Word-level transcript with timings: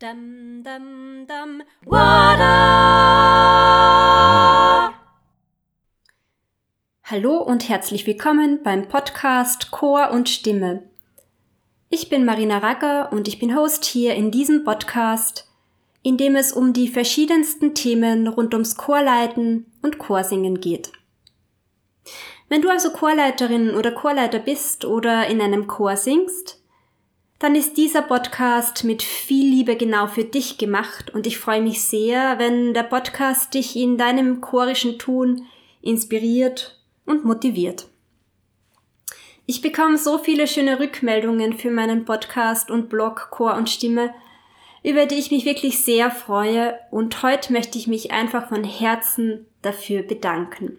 Dum, 0.00 0.62
dum, 0.64 1.26
dum, 1.26 1.62
wada! 1.84 2.54
Hallo 7.04 7.36
und 7.42 7.68
herzlich 7.68 8.06
willkommen 8.06 8.62
beim 8.62 8.88
Podcast 8.88 9.70
Chor 9.70 10.10
und 10.12 10.30
Stimme. 10.30 10.88
Ich 11.90 12.08
bin 12.08 12.24
Marina 12.24 12.56
Racker 12.56 13.12
und 13.12 13.28
ich 13.28 13.38
bin 13.38 13.54
Host 13.54 13.84
hier 13.84 14.14
in 14.14 14.30
diesem 14.30 14.64
Podcast, 14.64 15.46
in 16.02 16.16
dem 16.16 16.34
es 16.34 16.52
um 16.54 16.72
die 16.72 16.88
verschiedensten 16.88 17.74
Themen 17.74 18.26
rund 18.26 18.54
ums 18.54 18.78
Chorleiten 18.78 19.70
und 19.82 19.98
Chorsingen 19.98 20.62
geht. 20.62 20.92
Wenn 22.48 22.62
du 22.62 22.70
also 22.70 22.90
Chorleiterin 22.90 23.74
oder 23.74 23.92
Chorleiter 23.92 24.38
bist 24.38 24.86
oder 24.86 25.26
in 25.26 25.42
einem 25.42 25.66
Chor 25.66 25.98
singst, 25.98 26.59
dann 27.40 27.54
ist 27.54 27.78
dieser 27.78 28.02
Podcast 28.02 28.84
mit 28.84 29.02
viel 29.02 29.50
Liebe 29.50 29.74
genau 29.74 30.06
für 30.06 30.24
dich 30.24 30.58
gemacht 30.58 31.12
und 31.14 31.26
ich 31.26 31.38
freue 31.38 31.62
mich 31.62 31.82
sehr, 31.82 32.38
wenn 32.38 32.74
der 32.74 32.82
Podcast 32.82 33.54
dich 33.54 33.76
in 33.76 33.96
deinem 33.96 34.42
chorischen 34.42 34.98
Tun 34.98 35.46
inspiriert 35.80 36.78
und 37.06 37.24
motiviert. 37.24 37.88
Ich 39.46 39.62
bekomme 39.62 39.96
so 39.96 40.18
viele 40.18 40.46
schöne 40.46 40.78
Rückmeldungen 40.78 41.54
für 41.54 41.70
meinen 41.70 42.04
Podcast 42.04 42.70
und 42.70 42.90
Blog 42.90 43.28
Chor 43.30 43.54
und 43.54 43.70
Stimme, 43.70 44.12
über 44.84 45.06
die 45.06 45.16
ich 45.16 45.30
mich 45.30 45.46
wirklich 45.46 45.82
sehr 45.82 46.10
freue 46.10 46.78
und 46.90 47.22
heute 47.22 47.54
möchte 47.54 47.78
ich 47.78 47.86
mich 47.86 48.12
einfach 48.12 48.50
von 48.50 48.64
Herzen 48.64 49.46
dafür 49.62 50.02
bedanken. 50.02 50.76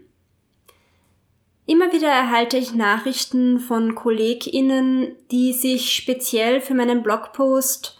Immer 1.71 1.93
wieder 1.93 2.09
erhalte 2.09 2.57
ich 2.57 2.73
Nachrichten 2.75 3.57
von 3.57 3.95
KollegInnen, 3.95 5.15
die 5.31 5.53
sich 5.53 5.93
speziell 5.93 6.59
für 6.59 6.73
meinen 6.73 7.01
Blogpost 7.01 7.97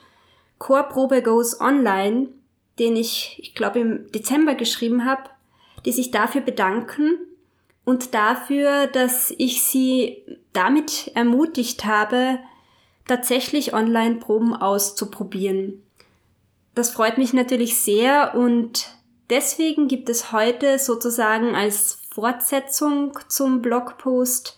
Chorprobe 0.57 1.23
Goes 1.23 1.61
Online, 1.61 2.27
den 2.79 2.97
ich, 2.97 3.37
ich 3.41 3.55
glaube, 3.55 3.79
im 3.79 4.11
Dezember 4.11 4.55
geschrieben 4.55 5.05
habe, 5.05 5.29
die 5.85 5.93
sich 5.93 6.11
dafür 6.11 6.41
bedanken 6.41 7.17
und 7.85 8.13
dafür, 8.13 8.87
dass 8.87 9.33
ich 9.37 9.63
sie 9.63 10.21
damit 10.51 11.09
ermutigt 11.15 11.85
habe, 11.85 12.39
tatsächlich 13.07 13.73
Online-Proben 13.73 14.53
auszuprobieren. 14.53 15.81
Das 16.75 16.89
freut 16.89 17.17
mich 17.17 17.31
natürlich 17.31 17.77
sehr 17.77 18.35
und 18.35 18.97
deswegen 19.29 19.87
gibt 19.87 20.09
es 20.09 20.33
heute 20.33 20.77
sozusagen 20.77 21.55
als 21.55 22.00
Fortsetzung 22.13 23.17
zum 23.29 23.61
Blogpost 23.61 24.57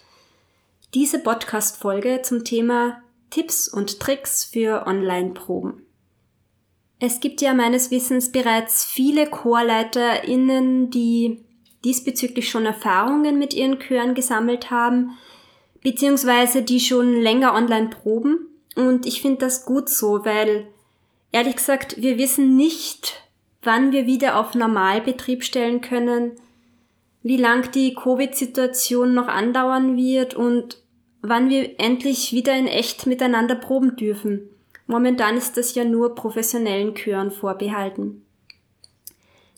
diese 0.96 1.20
Podcast-Folge 1.20 2.24
zum 2.24 2.44
Thema 2.44 3.04
Tipps 3.30 3.68
und 3.68 4.00
Tricks 4.00 4.44
für 4.44 4.88
Online-Proben. 4.88 5.86
Es 7.00 7.20
gibt 7.20 7.42
ja 7.42 7.54
meines 7.54 7.92
Wissens 7.92 8.32
bereits 8.32 8.84
viele 8.84 9.30
ChorleiterInnen, 9.30 10.90
die 10.90 11.46
diesbezüglich 11.86 12.50
schon 12.50 12.66
Erfahrungen 12.66 13.38
mit 13.38 13.54
ihren 13.54 13.78
Chören 13.78 14.16
gesammelt 14.16 14.72
haben, 14.72 15.12
beziehungsweise 15.84 16.64
die 16.64 16.80
schon 16.80 17.22
länger 17.22 17.54
online 17.54 17.90
proben. 17.90 18.48
Und 18.76 19.06
ich 19.06 19.22
finde 19.22 19.46
das 19.46 19.64
gut 19.66 19.90
so, 19.90 20.26
weil 20.26 20.70
ehrlich 21.32 21.58
gesagt, 21.58 22.02
wir 22.02 22.18
wissen 22.18 22.56
nicht, 22.56 23.22
wann 23.62 23.92
wir 23.92 24.08
wieder 24.08 24.40
auf 24.40 24.56
Normalbetrieb 24.56 25.44
stellen 25.44 25.82
können, 25.82 26.32
wie 27.24 27.38
lang 27.38 27.72
die 27.72 27.96
Covid-Situation 27.96 29.14
noch 29.14 29.28
andauern 29.28 29.98
wird 29.98 30.36
und 30.36 30.78
wann 31.22 31.50
wir 31.50 31.80
endlich 31.80 32.34
wieder 32.34 32.56
in 32.56 32.68
echt 32.68 33.08
miteinander 33.08 33.56
proben 33.56 33.96
dürfen. 33.96 34.50
Momentan 34.86 35.38
ist 35.38 35.56
das 35.56 35.74
ja 35.74 35.86
nur 35.86 36.16
professionellen 36.16 36.94
Chören 36.94 37.32
vorbehalten. 37.32 38.26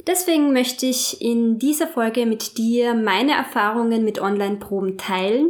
Deswegen 0.05 0.53
möchte 0.53 0.85
ich 0.85 1.19
in 1.19 1.57
dieser 1.57 1.87
Folge 1.87 2.27
mit 2.27 2.59
dir 2.59 2.93
meine 2.93 3.33
Erfahrungen 3.33 4.05
mit 4.05 4.21
Online-Proben 4.21 4.99
teilen 4.99 5.49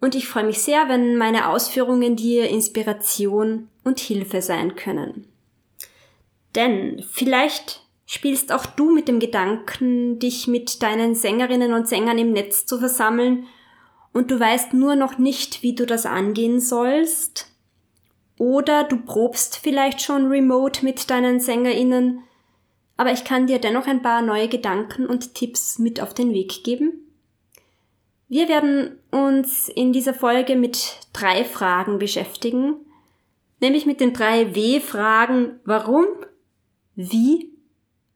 und 0.00 0.14
ich 0.14 0.26
freue 0.26 0.44
mich 0.44 0.60
sehr, 0.60 0.88
wenn 0.88 1.16
meine 1.16 1.48
Ausführungen 1.48 2.16
dir 2.16 2.48
Inspiration 2.48 3.68
und 3.84 4.00
Hilfe 4.00 4.40
sein 4.40 4.74
können. 4.74 5.28
Denn 6.54 7.04
vielleicht 7.10 7.81
spielst 8.12 8.52
auch 8.52 8.66
du 8.66 8.92
mit 8.92 9.08
dem 9.08 9.20
Gedanken, 9.20 10.18
dich 10.18 10.46
mit 10.46 10.82
deinen 10.82 11.14
Sängerinnen 11.14 11.72
und 11.72 11.88
Sängern 11.88 12.18
im 12.18 12.32
Netz 12.32 12.66
zu 12.66 12.78
versammeln 12.78 13.46
und 14.12 14.30
du 14.30 14.38
weißt 14.38 14.74
nur 14.74 14.96
noch 14.96 15.16
nicht, 15.16 15.62
wie 15.62 15.74
du 15.74 15.86
das 15.86 16.04
angehen 16.04 16.60
sollst? 16.60 17.50
Oder 18.36 18.84
du 18.84 18.98
probst 18.98 19.56
vielleicht 19.56 20.02
schon 20.02 20.26
remote 20.26 20.84
mit 20.84 21.08
deinen 21.08 21.40
Sängerinnen, 21.40 22.20
aber 22.98 23.12
ich 23.12 23.24
kann 23.24 23.46
dir 23.46 23.58
dennoch 23.58 23.86
ein 23.86 24.02
paar 24.02 24.20
neue 24.20 24.48
Gedanken 24.48 25.06
und 25.06 25.34
Tipps 25.34 25.78
mit 25.78 25.98
auf 25.98 26.12
den 26.12 26.34
Weg 26.34 26.64
geben? 26.64 26.92
Wir 28.28 28.46
werden 28.50 28.98
uns 29.10 29.70
in 29.70 29.94
dieser 29.94 30.12
Folge 30.12 30.54
mit 30.54 30.98
drei 31.14 31.44
Fragen 31.44 31.98
beschäftigen, 31.98 32.74
nämlich 33.60 33.86
mit 33.86 34.02
den 34.02 34.12
drei 34.12 34.54
W-Fragen 34.54 35.60
warum, 35.64 36.04
wie 36.94 37.51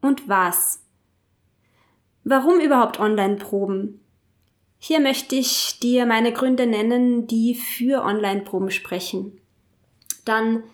und 0.07 0.29
was. 0.29 0.83
Warum 2.25 2.61
überhaupt 2.61 2.99
Online-Proben? 2.99 4.01
Hier 4.79 5.01
möchte 5.01 5.37
ich 5.37 5.79
dir 5.81 6.07
meine 6.07 6.33
Gründe 6.33 6.67
nennen, 6.67 7.27
die 7.27 7.55
für 7.55 8.03
Online-Proben 8.03 8.71
sprechen. 8.71 9.41
Dann, 10.25 10.65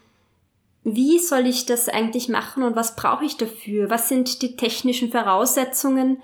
wie 0.82 1.18
soll 1.18 1.46
ich 1.46 1.66
das 1.66 1.88
eigentlich 1.88 2.28
machen 2.28 2.62
und 2.62 2.74
was 2.74 2.96
brauche 2.96 3.24
ich 3.24 3.36
dafür? 3.36 3.90
Was 3.90 4.08
sind 4.08 4.42
die 4.42 4.56
technischen 4.56 5.10
Voraussetzungen 5.10 6.22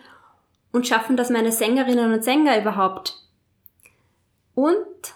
und 0.72 0.86
schaffen 0.86 1.16
das 1.16 1.30
meine 1.30 1.52
Sängerinnen 1.52 2.12
und 2.12 2.24
Sänger 2.24 2.60
überhaupt? 2.60 3.22
Und 4.54 5.14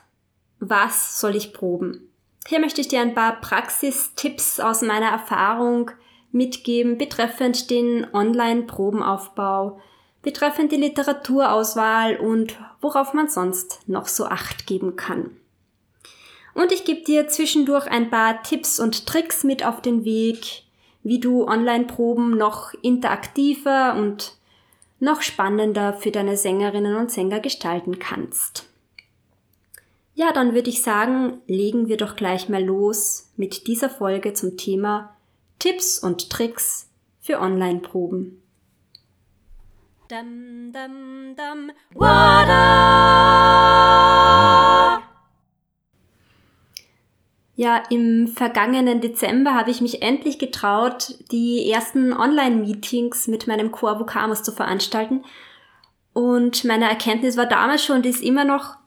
was 0.61 1.21
soll 1.21 1.35
ich 1.35 1.53
proben? 1.53 2.13
Hier 2.47 2.61
möchte 2.61 2.81
ich 2.81 2.89
dir 2.89 3.01
ein 3.01 3.15
paar 3.15 3.41
Praxistipps 3.41 4.61
aus 4.61 4.83
meiner 4.83 5.09
Erfahrung 5.09 5.91
mitgeben 6.33 6.99
betreffend 6.99 7.71
den 7.71 8.07
Online-Probenaufbau, 8.13 9.81
betreffend 10.23 10.73
die 10.73 10.77
Literaturauswahl 10.77 12.17
und 12.17 12.57
worauf 12.81 13.15
man 13.15 13.29
sonst 13.29 13.81
noch 13.87 14.09
so 14.09 14.25
acht 14.25 14.67
geben 14.67 14.97
kann. 14.97 15.31
Und 16.55 16.73
ich 16.73 16.85
gebe 16.85 17.03
dir 17.03 17.29
zwischendurch 17.29 17.87
ein 17.87 18.11
paar 18.11 18.43
Tipps 18.43 18.79
und 18.81 19.07
Tricks 19.07 19.45
mit 19.45 19.65
auf 19.65 19.81
den 19.81 20.05
Weg, 20.05 20.65
wie 21.03 21.19
du 21.19 21.47
Online-Proben 21.47 22.37
noch 22.37 22.75
interaktiver 22.83 23.95
und 23.97 24.37
noch 25.01 25.23
spannender 25.23 25.95
für 25.95 26.11
deine 26.11 26.37
Sängerinnen 26.37 26.97
und 26.97 27.11
Sänger 27.11 27.41
gestalten 27.41 27.99
kannst. 27.99 28.69
Ja, 30.15 30.33
dann 30.33 30.55
würde 30.55 30.71
ich 30.71 30.83
sagen, 30.83 31.41
legen 31.47 31.89
wir 31.89 31.97
doch 31.97 32.17
gleich 32.17 32.49
mal 32.49 32.63
los 32.63 33.33
mit 33.37 33.67
dieser 33.67 33.89
Folge 33.89 34.35
zum 34.35 34.57
Thema 34.57 35.17
Tipps 35.63 36.01
und 36.01 36.29
Tricks 36.29 36.91
für 37.21 37.39
Online-Proben. 37.39 38.43
Dum, 40.09 40.73
dum, 40.73 41.37
dum, 41.37 41.71
ja, 47.55 47.77
im 47.91 48.27
vergangenen 48.27 49.01
Dezember 49.01 49.55
habe 49.55 49.71
ich 49.71 49.81
mich 49.81 50.03
endlich 50.03 50.41
getraut, 50.41 51.15
die 51.31 51.71
ersten 51.71 52.13
Online-Meetings 52.13 53.29
mit 53.29 53.47
meinem 53.47 53.71
Chor 53.71 54.01
Vocamus 54.01 54.43
zu 54.43 54.51
veranstalten. 54.51 55.25
Und 56.13 56.65
meine 56.65 56.89
Erkenntnis 56.89 57.37
war 57.37 57.47
damals 57.47 57.85
schon, 57.85 58.03
die 58.03 58.09
ist 58.09 58.25
immer 58.25 58.45
noch, 58.45 58.79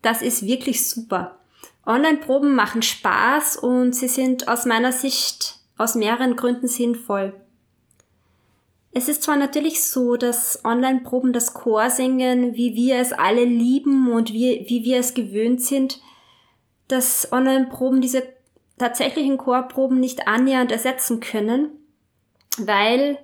das 0.00 0.22
ist 0.22 0.46
wirklich 0.46 0.88
super. 0.88 1.40
Online-Proben 1.84 2.54
machen 2.54 2.82
Spaß 2.82 3.56
und 3.56 3.96
sie 3.96 4.06
sind 4.06 4.46
aus 4.46 4.64
meiner 4.64 4.92
Sicht 4.92 5.59
aus 5.80 5.94
mehreren 5.94 6.36
Gründen 6.36 6.68
sinnvoll. 6.68 7.32
Es 8.92 9.08
ist 9.08 9.22
zwar 9.22 9.36
natürlich 9.36 9.84
so, 9.84 10.16
dass 10.16 10.64
Online-Proben 10.64 11.32
das 11.32 11.54
Chorsingen, 11.54 12.54
wie 12.54 12.74
wir 12.74 12.96
es 12.96 13.12
alle 13.12 13.44
lieben 13.44 14.12
und 14.12 14.32
wie, 14.32 14.64
wie 14.68 14.84
wir 14.84 14.98
es 14.98 15.14
gewöhnt 15.14 15.62
sind, 15.62 16.00
dass 16.88 17.32
Online-Proben 17.32 18.00
diese 18.00 18.24
tatsächlichen 18.78 19.38
Chorproben 19.38 20.00
nicht 20.00 20.26
annähernd 20.26 20.72
ersetzen 20.72 21.20
können, 21.20 21.70
weil 22.58 23.18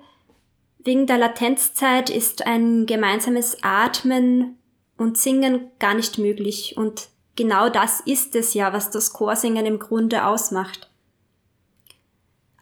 wegen 0.79 1.07
der 1.07 1.19
Latenzzeit 1.19 2.11
ist 2.11 2.47
ein 2.47 2.87
gemeinsames 2.87 3.59
Atmen 3.63 4.57
und 4.97 5.19
Singen 5.19 5.73
gar 5.81 5.95
nicht 5.95 6.19
möglich 6.19 6.77
und 6.77 7.09
genau 7.35 7.69
das 7.69 8.01
ist 8.01 8.37
es 8.37 8.55
ja, 8.55 8.73
was 8.73 8.91
das 8.91 9.13
Chorsingen 9.13 9.67
im 9.67 9.81
Grunde 9.81 10.25
ausmacht. 10.27 10.89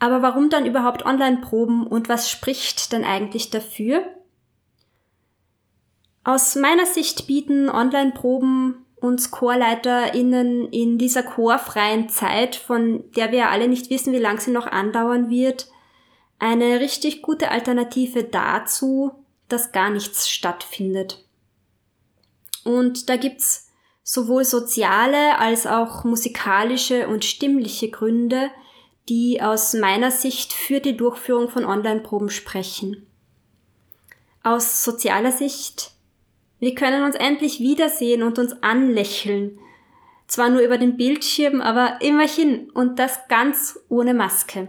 Aber 0.04 0.20
warum 0.20 0.50
dann 0.50 0.66
überhaupt 0.66 1.06
Online-Proben 1.06 1.86
und 1.86 2.10
was 2.10 2.28
spricht 2.28 2.92
denn 2.92 3.04
eigentlich 3.04 3.48
dafür? 3.48 4.04
Aus 6.24 6.56
meiner 6.56 6.84
Sicht 6.84 7.26
bieten 7.26 7.70
Online-Proben 7.70 8.84
uns 8.96 9.30
ChorleiterInnen 9.30 10.68
in 10.68 10.98
dieser 10.98 11.22
chorfreien 11.22 12.10
Zeit, 12.10 12.54
von 12.54 13.10
der 13.16 13.32
wir 13.32 13.48
alle 13.48 13.66
nicht 13.66 13.88
wissen, 13.88 14.12
wie 14.12 14.18
lang 14.18 14.38
sie 14.38 14.50
noch 14.50 14.66
andauern 14.66 15.30
wird, 15.30 15.68
eine 16.38 16.80
richtig 16.80 17.22
gute 17.22 17.50
Alternative 17.50 18.24
dazu, 18.24 19.12
dass 19.48 19.72
gar 19.72 19.88
nichts 19.88 20.28
stattfindet. 20.28 21.24
Und 22.62 23.08
da 23.08 23.16
gibt's 23.16 23.70
sowohl 24.02 24.44
soziale 24.44 25.38
als 25.38 25.66
auch 25.66 26.04
musikalische 26.04 27.08
und 27.08 27.24
stimmliche 27.24 27.88
Gründe, 27.88 28.50
die 29.08 29.42
aus 29.42 29.74
meiner 29.74 30.10
Sicht 30.10 30.52
für 30.52 30.80
die 30.80 30.96
Durchführung 30.96 31.48
von 31.48 31.64
Online-Proben 31.64 32.30
sprechen. 32.30 33.06
Aus 34.42 34.84
sozialer 34.84 35.32
Sicht, 35.32 35.92
wir 36.58 36.74
können 36.74 37.04
uns 37.04 37.16
endlich 37.16 37.60
wiedersehen 37.60 38.22
und 38.22 38.38
uns 38.38 38.62
anlächeln. 38.62 39.58
Zwar 40.26 40.48
nur 40.48 40.62
über 40.62 40.78
den 40.78 40.96
Bildschirm, 40.96 41.60
aber 41.60 41.98
immerhin 42.00 42.70
und 42.70 42.98
das 42.98 43.28
ganz 43.28 43.78
ohne 43.88 44.14
Maske. 44.14 44.68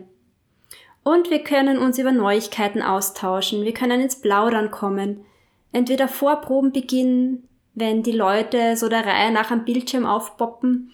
Und 1.04 1.30
wir 1.30 1.40
können 1.40 1.78
uns 1.78 1.98
über 1.98 2.12
Neuigkeiten 2.12 2.82
austauschen, 2.82 3.64
wir 3.64 3.74
können 3.74 4.02
ins 4.02 4.20
Plaudern 4.22 4.72
kommen, 4.72 5.24
entweder 5.72 6.08
vor 6.08 6.42
Probenbeginn, 6.42 7.48
wenn 7.74 8.04
die 8.04 8.12
Leute 8.12 8.76
so 8.76 8.90
der 8.90 9.06
Reihe 9.06 9.32
nach 9.32 9.52
am 9.52 9.66
Bildschirm 9.66 10.06
aufpoppen, 10.06 10.92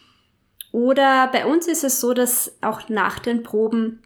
oder 0.71 1.27
bei 1.27 1.45
uns 1.45 1.67
ist 1.67 1.83
es 1.83 1.99
so, 1.99 2.13
dass 2.13 2.55
auch 2.61 2.89
nach 2.89 3.19
den 3.19 3.43
Proben 3.43 4.01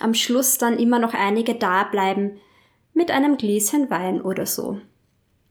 am 0.00 0.14
Schluss 0.14 0.58
dann 0.58 0.78
immer 0.78 0.98
noch 0.98 1.14
einige 1.14 1.54
da 1.54 1.84
bleiben 1.84 2.38
mit 2.94 3.10
einem 3.10 3.36
Gläschen 3.36 3.90
Wein 3.90 4.20
oder 4.20 4.46
so. 4.46 4.80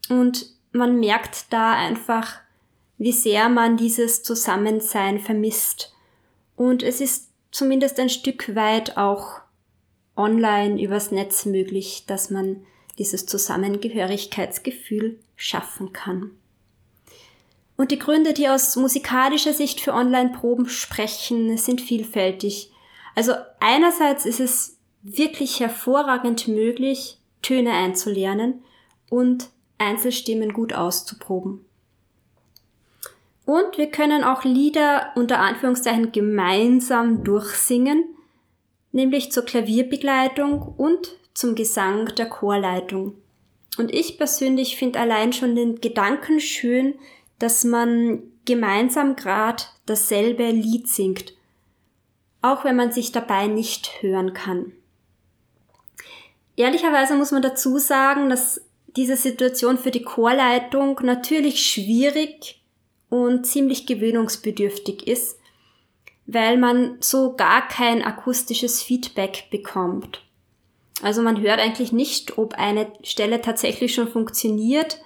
Und 0.10 0.48
man 0.72 1.00
merkt 1.00 1.52
da 1.52 1.74
einfach, 1.74 2.40
wie 2.98 3.12
sehr 3.12 3.50
man 3.50 3.78
dieses 3.78 4.24
Zusammensein 4.24 5.20
vermisst. 5.20 5.94
Und 6.56 6.84
es 6.84 7.00
ist 7.00 7.30
zumindest 7.52 8.00
ein 8.00 8.10
Stück 8.10 8.56
weit 8.56 8.98
auch 8.98 9.42
online 10.16 10.82
übers 10.82 11.12
Netz 11.12 11.46
möglich, 11.46 12.04
dass 12.06 12.30
man 12.30 12.66
dieses 12.98 13.26
Zusammengehörigkeitsgefühl 13.26 15.18
schaffen 15.38 15.94
kann. 15.94 16.32
Und 17.80 17.92
die 17.92 17.98
Gründe, 17.98 18.34
die 18.34 18.50
aus 18.50 18.76
musikalischer 18.76 19.54
Sicht 19.54 19.80
für 19.80 19.94
Online-Proben 19.94 20.68
sprechen, 20.68 21.58
sind 21.58 21.80
vielfältig. 21.80 22.74
Also 23.16 23.31
einerseits 23.62 24.26
ist 24.26 24.42
es 24.42 24.78
wirklich 25.02 25.62
hervorragend 25.62 26.50
möglich, 26.50 27.20
Töne 27.42 27.72
einzulernen 27.72 28.66
und 29.10 29.48
Einzelstimmen 29.78 30.52
gut 30.52 30.74
auszuproben. 30.74 31.64
Und 33.46 33.78
wir 33.78 33.90
können 33.90 34.26
auch 34.26 34.44
Lieder 34.44 35.14
unter 35.16 35.40
Anführungszeichen 35.40 36.12
gemeinsam 36.12 37.24
durchsingen, 37.24 38.04
nämlich 38.92 39.31
zur 39.31 39.46
Klavierbegleitung 39.46 40.62
und 40.76 41.16
zum 41.34 41.56
Gesang 41.56 42.14
der 42.18 42.28
Chorleitung. 42.28 43.14
Und 43.78 43.94
ich 43.94 44.18
persönlich 44.18 44.76
finde 44.76 45.00
allein 45.00 45.31
schon 45.31 45.56
den 45.56 45.80
Gedanken 45.80 46.42
schön, 46.42 46.96
dass 47.40 47.64
man 47.64 48.22
gemeinsam 48.46 49.16
grad 49.16 49.74
dasselbe 49.86 50.50
Lied 50.50 50.88
singt, 50.88 51.34
auch 52.42 52.64
wenn 52.64 52.76
man 52.76 52.92
sich 52.92 53.12
dabei 53.12 53.48
nicht 53.48 54.02
hören 54.02 54.34
kann. 54.34 54.74
Ehrlicherweise 56.56 57.16
muss 57.16 57.32
man 57.32 57.42
dazu 57.42 57.78
sagen, 57.78 58.30
dass 58.30 58.62
diese 58.96 59.16
Situation 59.16 59.78
für 59.78 59.92
die 59.92 60.04
Chorleitung 60.04 61.00
natürlich 61.04 61.66
schwierig 61.66 62.62
und 63.10 63.46
ziemlich 63.46 63.86
gewöhnungsbedürftig 63.86 65.08
ist, 65.08 65.40
weil 66.26 66.58
man 66.58 66.98
so 67.00 67.36
gar 67.36 67.68
kein 67.68 68.04
akustisches 68.04 68.84
Feedback 68.84 69.46
bekommt. 69.52 70.22
Also 71.02 71.22
man 71.22 71.40
hört 71.42 71.60
eigentlich 71.60 71.92
nicht, 71.92 72.38
ob 72.38 72.56
eine 72.56 72.92
Stelle 73.04 73.42
tatsächlich 73.42 73.94
schon 73.94 74.10
funktioniert 74.10 75.00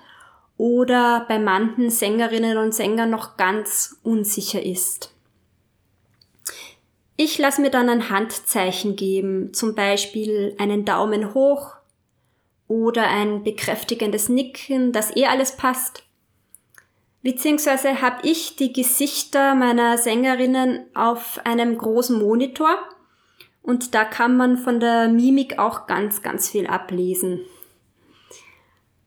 oder 0.58 1.26
bei 1.28 1.40
manchen 1.40 1.90
Sängerinnen 1.90 2.58
und 2.58 2.74
Sängern 2.74 3.10
noch 3.10 3.38
ganz 3.38 3.98
unsicher 4.04 4.64
ist. 4.64 5.14
Ich 7.16 7.38
lasse 7.38 7.62
mir 7.62 7.70
dann 7.70 7.90
ein 7.90 8.10
Handzeichen 8.10 8.96
geben, 8.96 9.54
zum 9.54 9.76
Beispiel 9.76 10.56
einen 10.58 10.84
Daumen 10.84 11.34
hoch 11.34 11.76
oder 12.68 13.08
ein 13.08 13.44
bekräftigendes 13.44 14.30
Nicken, 14.30 14.92
dass 14.92 15.16
eh 15.16 15.28
alles 15.28 15.56
passt. 15.56 16.04
Beziehungsweise 17.22 18.02
habe 18.02 18.28
ich 18.28 18.56
die 18.56 18.74
Gesichter 18.74 19.56
meiner 19.56 19.98
Sängerinnen 19.98 20.86
auf 20.94 21.40
einem 21.46 21.78
großen 21.78 22.20
Monitor 22.20 22.78
und 23.62 23.96
da 23.96 24.04
kann 24.04 24.36
man 24.36 24.58
von 24.58 24.80
der 24.80 25.08
Mimik 25.08 25.58
auch 25.58 25.88
ganz, 25.88 26.22
ganz 26.22 26.50
viel 26.50 26.68
ablesen. 26.68 27.40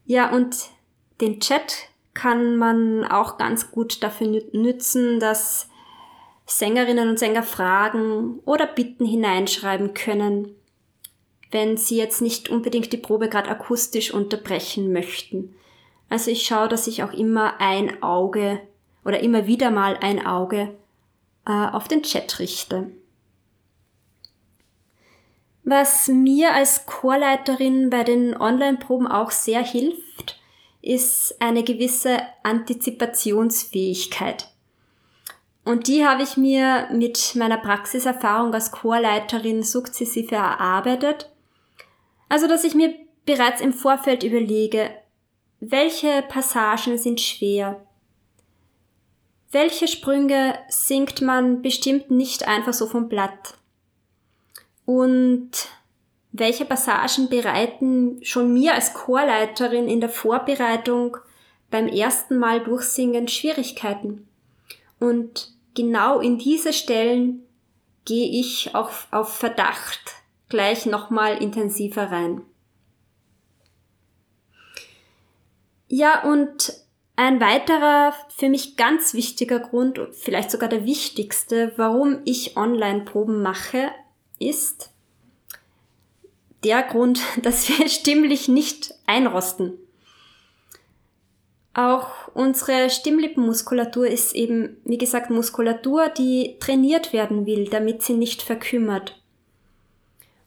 Ja, 0.06 0.31
und 0.31 0.56
den 1.20 1.40
Chat 1.40 1.88
kann 2.14 2.56
man 2.56 3.04
auch 3.04 3.36
ganz 3.36 3.70
gut 3.70 4.02
dafür 4.02 4.42
nützen, 4.52 5.20
dass 5.20 5.68
Sängerinnen 6.46 7.08
und 7.10 7.18
Sänger 7.18 7.42
Fragen 7.42 8.38
oder 8.44 8.66
Bitten 8.66 9.04
hineinschreiben 9.04 9.94
können, 9.94 10.54
wenn 11.50 11.76
sie 11.76 11.96
jetzt 11.96 12.22
nicht 12.22 12.48
unbedingt 12.48 12.92
die 12.92 12.98
Probe 12.98 13.28
gerade 13.28 13.50
akustisch 13.50 14.14
unterbrechen 14.14 14.92
möchten. 14.92 15.54
Also 16.08 16.30
ich 16.30 16.44
schaue, 16.44 16.68
dass 16.68 16.86
ich 16.86 17.02
auch 17.02 17.12
immer 17.12 17.60
ein 17.60 18.02
Auge 18.02 18.60
oder 19.04 19.20
immer 19.20 19.46
wieder 19.46 19.70
mal 19.70 19.96
ein 20.00 20.24
Auge 20.24 20.74
äh, 21.46 21.50
auf 21.50 21.88
den 21.88 22.02
Chat 22.02 22.38
richte. 22.38 22.90
Was 25.64 26.06
mir 26.06 26.54
als 26.54 26.86
Chorleiterin 26.86 27.90
bei 27.90 28.04
den 28.04 28.40
Online-Proben 28.40 29.08
auch 29.08 29.32
sehr 29.32 29.64
hilft, 29.64 30.38
ist 30.86 31.34
eine 31.40 31.64
gewisse 31.64 32.18
Antizipationsfähigkeit. 32.42 34.48
Und 35.64 35.88
die 35.88 36.06
habe 36.06 36.22
ich 36.22 36.36
mir 36.36 36.88
mit 36.92 37.34
meiner 37.34 37.56
Praxiserfahrung 37.56 38.54
als 38.54 38.70
Chorleiterin 38.70 39.64
sukzessive 39.64 40.36
erarbeitet. 40.36 41.28
Also, 42.28 42.46
dass 42.46 42.62
ich 42.62 42.76
mir 42.76 42.94
bereits 43.24 43.60
im 43.60 43.72
Vorfeld 43.72 44.22
überlege, 44.22 44.90
welche 45.58 46.22
Passagen 46.28 46.98
sind 46.98 47.20
schwer? 47.20 47.84
Welche 49.50 49.88
Sprünge 49.88 50.56
singt 50.68 51.20
man 51.20 51.62
bestimmt 51.62 52.12
nicht 52.12 52.46
einfach 52.46 52.74
so 52.74 52.86
vom 52.86 53.08
Blatt? 53.08 53.58
Und 54.84 55.50
welche 56.38 56.64
Passagen 56.64 57.28
bereiten 57.28 58.18
schon 58.22 58.52
mir 58.52 58.75
als 58.75 58.94
Chorleiterin 58.94 59.88
in 59.88 60.00
der 60.00 60.08
Vorbereitung 60.08 61.16
beim 61.70 61.88
ersten 61.88 62.38
Mal 62.38 62.62
durchsingen 62.62 63.28
Schwierigkeiten? 63.28 64.28
Und 64.99 65.52
genau 65.75 66.20
in 66.20 66.38
diese 66.38 66.72
Stellen 66.72 67.42
gehe 68.04 68.28
ich 68.40 68.75
auch 68.75 68.90
auf 69.11 69.37
Verdacht 69.37 70.14
gleich 70.49 70.87
nochmal 70.87 71.42
intensiver 71.42 72.11
rein. 72.11 72.42
Ja, 75.88 76.25
und 76.25 76.72
ein 77.16 77.40
weiterer 77.40 78.12
für 78.28 78.49
mich 78.49 78.76
ganz 78.76 79.14
wichtiger 79.14 79.61
Grund, 79.61 80.00
vielleicht 80.12 80.50
sogar 80.50 80.68
der 80.68 80.84
wichtigste, 80.84 81.72
warum 81.76 82.20
ich 82.25 82.56
Online-Proben 82.56 83.42
mache, 83.42 83.90
ist 84.38 84.92
der 86.64 86.82
Grund, 86.82 87.20
dass 87.42 87.68
wir 87.68 87.88
stimmlich 87.88 88.48
nicht 88.48 88.94
einrosten. 89.06 89.75
Auch 91.75 92.28
unsere 92.32 92.88
Stimmlippenmuskulatur 92.88 94.06
ist 94.06 94.34
eben, 94.34 94.78
wie 94.84 94.96
gesagt, 94.96 95.28
Muskulatur, 95.30 96.08
die 96.08 96.56
trainiert 96.58 97.12
werden 97.12 97.44
will, 97.44 97.68
damit 97.68 98.02
sie 98.02 98.14
nicht 98.14 98.40
verkümmert. 98.40 99.20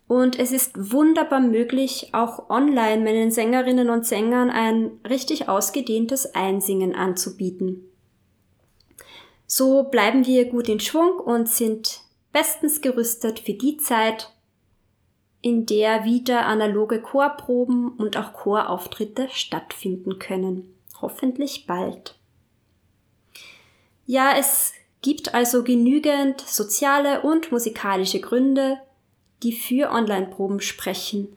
Und 0.07 0.39
es 0.39 0.51
ist 0.51 0.91
wunderbar 0.91 1.39
möglich, 1.39 2.09
auch 2.13 2.49
online 2.49 3.03
meinen 3.03 3.29
Sängerinnen 3.29 3.91
und 3.91 4.07
Sängern 4.07 4.49
ein 4.49 4.89
richtig 5.07 5.47
ausgedehntes 5.47 6.33
Einsingen 6.33 6.95
anzubieten. 6.95 7.85
So 9.45 9.83
bleiben 9.83 10.25
wir 10.25 10.45
gut 10.45 10.67
in 10.67 10.79
Schwung 10.79 11.19
und 11.19 11.47
sind 11.47 12.01
bestens 12.33 12.81
gerüstet 12.81 13.39
für 13.39 13.53
die 13.53 13.77
Zeit, 13.77 14.31
in 15.41 15.65
der 15.65 16.03
wieder 16.03 16.45
analoge 16.45 17.01
Chorproben 17.01 17.89
und 17.89 18.17
auch 18.17 18.33
Chorauftritte 18.33 19.29
stattfinden 19.31 20.19
können 20.19 20.75
hoffentlich 21.01 21.65
bald. 21.65 22.15
Ja, 24.05 24.33
es 24.37 24.73
gibt 25.01 25.33
also 25.33 25.63
genügend 25.63 26.41
soziale 26.41 27.21
und 27.21 27.51
musikalische 27.51 28.19
Gründe, 28.19 28.77
die 29.43 29.53
für 29.53 29.91
Online-Proben 29.91 30.59
sprechen. 30.59 31.35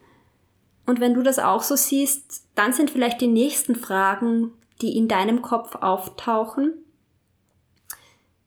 Und 0.85 0.99
wenn 0.99 1.13
du 1.13 1.21
das 1.21 1.39
auch 1.39 1.63
so 1.63 1.75
siehst, 1.75 2.45
dann 2.55 2.73
sind 2.73 2.91
vielleicht 2.91 3.21
die 3.21 3.27
nächsten 3.27 3.75
Fragen, 3.75 4.51
die 4.81 4.97
in 4.97 5.07
deinem 5.07 5.41
Kopf 5.41 5.75
auftauchen, 5.75 6.73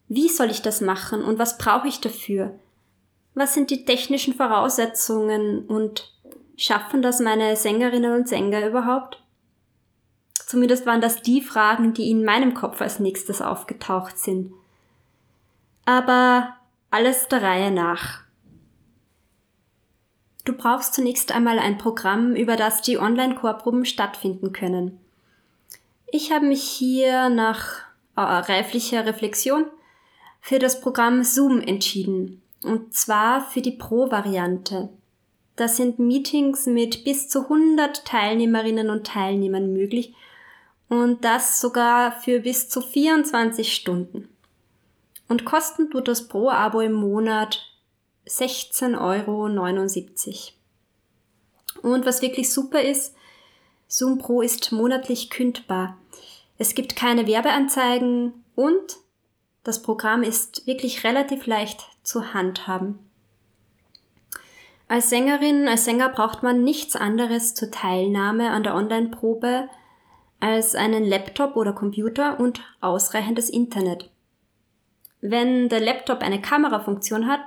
Wie 0.09 0.29
soll 0.29 0.51
ich 0.51 0.63
das 0.63 0.81
machen 0.81 1.25
und 1.25 1.41
was 1.41 1.59
brauche 1.59 1.89
ich 1.89 2.01
dafür? 2.01 2.57
Was 3.37 3.53
sind 3.53 3.69
die 3.69 3.85
technischen 3.85 4.33
Voraussetzungen 4.33 5.67
und 5.67 6.11
schaffen 6.57 7.03
das 7.03 7.21
meine 7.21 7.55
Sängerinnen 7.55 8.15
und 8.15 8.27
Sänger 8.27 8.67
überhaupt? 8.67 9.23
Zumindest 10.33 10.87
waren 10.87 11.03
das 11.03 11.21
die 11.21 11.43
Fragen, 11.43 11.93
die 11.93 12.11
in 12.11 12.25
meinem 12.25 12.55
Kopf 12.55 12.81
als 12.81 12.99
nächstes 12.99 13.43
aufgetaucht 13.43 14.19
sind. 14.19 14.55
Aber 15.85 16.57
alles 16.91 17.29
der 17.29 17.43
Reihe 17.43 17.71
nach. 17.71 18.23
Du 20.47 20.55
brauchst 20.55 20.95
zunächst 20.95 21.31
einmal 21.31 21.59
ein 21.59 21.77
Programm, 21.77 22.35
über 22.35 22.57
das 22.57 22.81
die 22.81 22.97
Online-Chorproben 22.97 23.85
stattfinden 23.85 24.55
können. 24.55 24.99
Ich 26.07 26.33
habe 26.33 26.47
mich 26.47 26.63
hier 26.63 27.29
nach 27.29 27.81
äh, 28.17 28.23
reiflicher 28.23 29.05
Reflexion 29.05 29.67
für 30.41 30.59
das 30.59 30.81
Programm 30.81 31.23
Zoom 31.23 31.61
entschieden. 31.61 32.41
Und 32.63 32.95
zwar 32.95 33.43
für 33.51 33.61
die 33.61 33.73
Pro-Variante. 33.73 34.89
Das 35.57 35.77
sind 35.77 35.99
Meetings 35.99 36.67
mit 36.67 37.05
bis 37.05 37.29
zu 37.29 37.43
100 37.45 38.05
Teilnehmerinnen 38.05 38.91
und 38.91 39.07
Teilnehmern 39.07 39.73
möglich 39.73 40.15
und 40.89 41.25
das 41.25 41.61
sogar 41.61 42.13
für 42.13 42.41
bis 42.41 42.69
zu 42.69 42.81
24 42.81 43.75
Stunden. 43.75 44.29
Und 45.29 45.45
kosten 45.45 45.91
tut 45.91 46.09
das 46.09 46.29
Pro-Abo 46.29 46.81
im 46.81 46.93
Monat 46.93 47.67
16,79 48.29 48.93
Euro. 49.01 49.47
Und 51.83 52.07
was 52.07 52.23
wirklich 52.23 52.53
super 52.53 52.83
ist, 52.83 53.15
Zoom 53.89 54.19
Pro 54.19 54.43
ist 54.43 54.73
monatlich 54.73 55.31
kündbar. 55.31 55.97
Es 56.59 56.75
gibt 56.75 56.97
keine 56.97 57.27
Werbeanzeigen 57.27 58.45
und 58.55 58.99
das 59.65 59.83
Programm 59.83 60.23
ist 60.23 60.67
wirklich 60.67 61.05
relativ 61.05 61.47
leicht 61.47 61.89
zu 62.07 62.33
handhaben. 62.33 62.99
Als 64.89 65.11
Sängerin, 65.11 65.67
als 65.67 65.85
Sänger 65.85 66.09
braucht 66.09 66.43
man 66.43 66.63
nichts 66.63 66.95
anderes 66.95 67.55
zur 67.55 67.71
Teilnahme 67.71 68.51
an 68.51 68.63
der 68.63 68.75
Online-Probe 68.75 69.69
als 70.39 70.75
einen 70.75 71.05
Laptop 71.05 71.57
oder 71.57 71.73
Computer 71.73 72.39
und 72.39 72.61
ausreichendes 72.81 73.51
Internet. 73.51 74.11
Wenn 75.21 75.69
der 75.69 75.81
Laptop 75.81 76.21
eine 76.21 76.41
Kamerafunktion 76.41 77.27
hat 77.27 77.41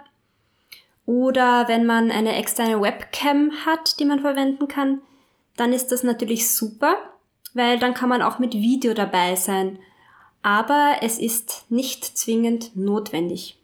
oder 1.05 1.67
wenn 1.67 1.85
man 1.85 2.11
eine 2.11 2.35
externe 2.35 2.81
Webcam 2.81 3.51
hat, 3.65 3.99
die 3.99 4.05
man 4.05 4.19
verwenden 4.19 4.67
kann, 4.67 5.01
dann 5.55 5.71
ist 5.71 5.91
das 5.91 6.03
natürlich 6.03 6.51
super, 6.51 6.97
weil 7.53 7.79
dann 7.79 7.93
kann 7.93 8.09
man 8.09 8.21
auch 8.21 8.39
mit 8.39 8.53
Video 8.53 8.93
dabei 8.93 9.35
sein. 9.35 9.79
Aber 10.41 10.97
es 11.01 11.19
ist 11.19 11.65
nicht 11.69 12.03
zwingend 12.03 12.75
notwendig. 12.75 13.58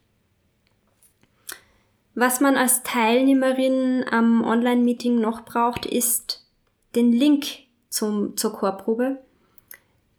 Was 2.18 2.40
man 2.40 2.56
als 2.56 2.82
Teilnehmerin 2.82 4.02
am 4.10 4.42
Online-Meeting 4.42 5.20
noch 5.20 5.42
braucht, 5.44 5.84
ist 5.84 6.46
den 6.94 7.12
Link 7.12 7.44
zum, 7.90 8.38
zur 8.38 8.54
Chorprobe. 8.54 9.18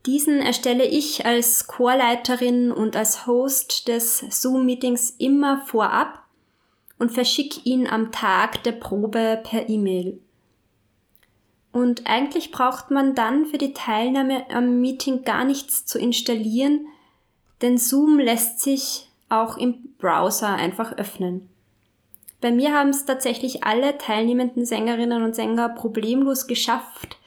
Diesen 0.06 0.40
erstelle 0.40 0.86
ich 0.86 1.26
als 1.26 1.66
Chorleiterin 1.66 2.72
und 2.72 2.96
als 2.96 3.26
Host 3.26 3.88
des 3.88 4.20
Zoom-Meetings 4.30 5.16
immer 5.18 5.66
vorab 5.66 6.24
und 7.00 7.12
verschicke 7.12 7.62
ihn 7.64 7.88
am 7.88 8.12
Tag 8.12 8.64
der 8.64 8.74
Probe 8.74 9.42
per 9.44 9.68
E-Mail. 9.68 10.20
Und 11.72 12.06
eigentlich 12.06 12.52
braucht 12.52 12.92
man 12.92 13.16
dann 13.16 13.48
für 13.48 13.58
die 13.58 13.74
Teilnahme 13.74 14.48
am 14.52 14.82
Meeting 14.82 15.24
gar 15.24 15.46
nichts 15.46 15.88
zu 15.88 15.98
installieren, 15.98 16.86
denn 17.64 17.80
Zoom 17.80 18.20
lässt 18.20 18.60
sich 18.62 19.10
auch 19.30 19.58
im 19.58 19.96
Browser 19.98 20.50
einfach 20.50 20.94
öffnen. 20.94 21.50
Bei 22.48 22.54
mir 22.54 22.74
haben 22.74 22.92
es 22.92 23.04
tatsächlich 23.04 23.66
alle 23.66 23.98
teilnehmenden 23.98 24.66
Sängerinnen 24.66 25.22
und 25.22 25.36
Sänger 25.36 25.68
problemlos 25.68 26.48
geschafft, 26.48 27.18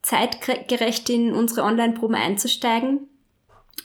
zeitgerecht 0.00 1.10
in 1.10 1.34
unsere 1.34 1.64
Online-Proben 1.64 2.14
einzusteigen. 2.14 3.06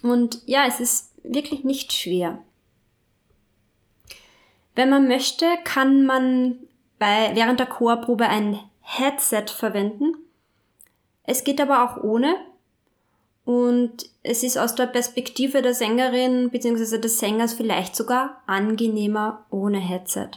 Und 0.01 0.41
ja, 0.45 0.63
es 0.65 0.79
ist 0.79 1.11
wirklich 1.23 1.65
nicht 1.65 1.91
schwer. 1.91 2.41
Wenn 4.75 4.89
man 4.89 5.09
möchte, 5.09 5.45
kann 5.65 6.05
man 6.05 6.55
bei, 6.99 7.31
während 7.33 7.59
der 7.59 7.67
Chorprobe 7.67 8.29
ein 8.29 8.57
Headset 8.79 9.47
verwenden. 9.47 10.13
Es 11.23 11.43
geht 11.43 11.59
aber 11.59 11.83
auch 11.83 12.01
ohne. 12.01 12.33
Und 13.43 14.09
es 14.23 14.41
ist 14.41 14.57
aus 14.57 14.73
der 14.75 14.87
Perspektive 14.87 15.61
der 15.61 15.73
Sängerin 15.73 16.49
bzw. 16.49 16.97
des 16.97 17.19
Sängers 17.19 17.51
vielleicht 17.51 17.93
sogar 17.93 18.41
angenehmer 18.45 19.45
ohne 19.49 19.79
Headset. 19.79 20.29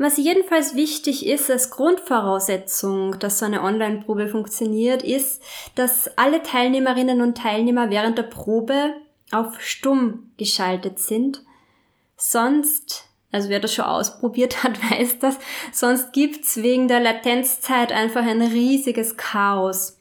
Was 0.00 0.16
jedenfalls 0.16 0.74
wichtig 0.74 1.26
ist 1.26 1.50
als 1.50 1.68
Grundvoraussetzung, 1.68 3.18
dass 3.18 3.38
so 3.38 3.44
eine 3.44 3.62
Online-Probe 3.62 4.28
funktioniert, 4.28 5.02
ist, 5.02 5.42
dass 5.74 6.16
alle 6.16 6.42
Teilnehmerinnen 6.42 7.20
und 7.20 7.36
Teilnehmer 7.36 7.90
während 7.90 8.16
der 8.16 8.22
Probe 8.22 8.94
auf 9.30 9.60
stumm 9.60 10.32
geschaltet 10.38 11.00
sind. 11.00 11.44
Sonst, 12.16 13.10
also 13.30 13.50
wer 13.50 13.60
das 13.60 13.74
schon 13.74 13.84
ausprobiert 13.84 14.64
hat, 14.64 14.82
weiß 14.90 15.18
das, 15.18 15.38
sonst 15.70 16.14
gibt's 16.14 16.62
wegen 16.62 16.88
der 16.88 17.00
Latenzzeit 17.00 17.92
einfach 17.92 18.24
ein 18.24 18.40
riesiges 18.40 19.18
Chaos. 19.18 19.98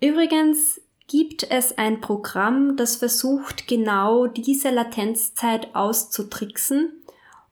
Übrigens 0.00 0.80
gibt 1.08 1.50
es 1.50 1.76
ein 1.78 2.00
Programm, 2.00 2.76
das 2.76 2.94
versucht, 2.94 3.66
genau 3.66 4.28
diese 4.28 4.70
Latenzzeit 4.70 5.74
auszutricksen 5.74 7.02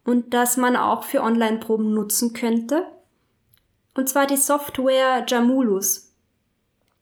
und 0.04 0.34
das 0.34 0.56
man 0.56 0.76
auch 0.76 1.04
für 1.04 1.22
Online-Proben 1.22 1.92
nutzen 1.92 2.32
könnte. 2.32 2.86
Und 3.94 4.08
zwar 4.08 4.26
die 4.26 4.36
Software 4.36 5.24
Jamulus. 5.26 6.12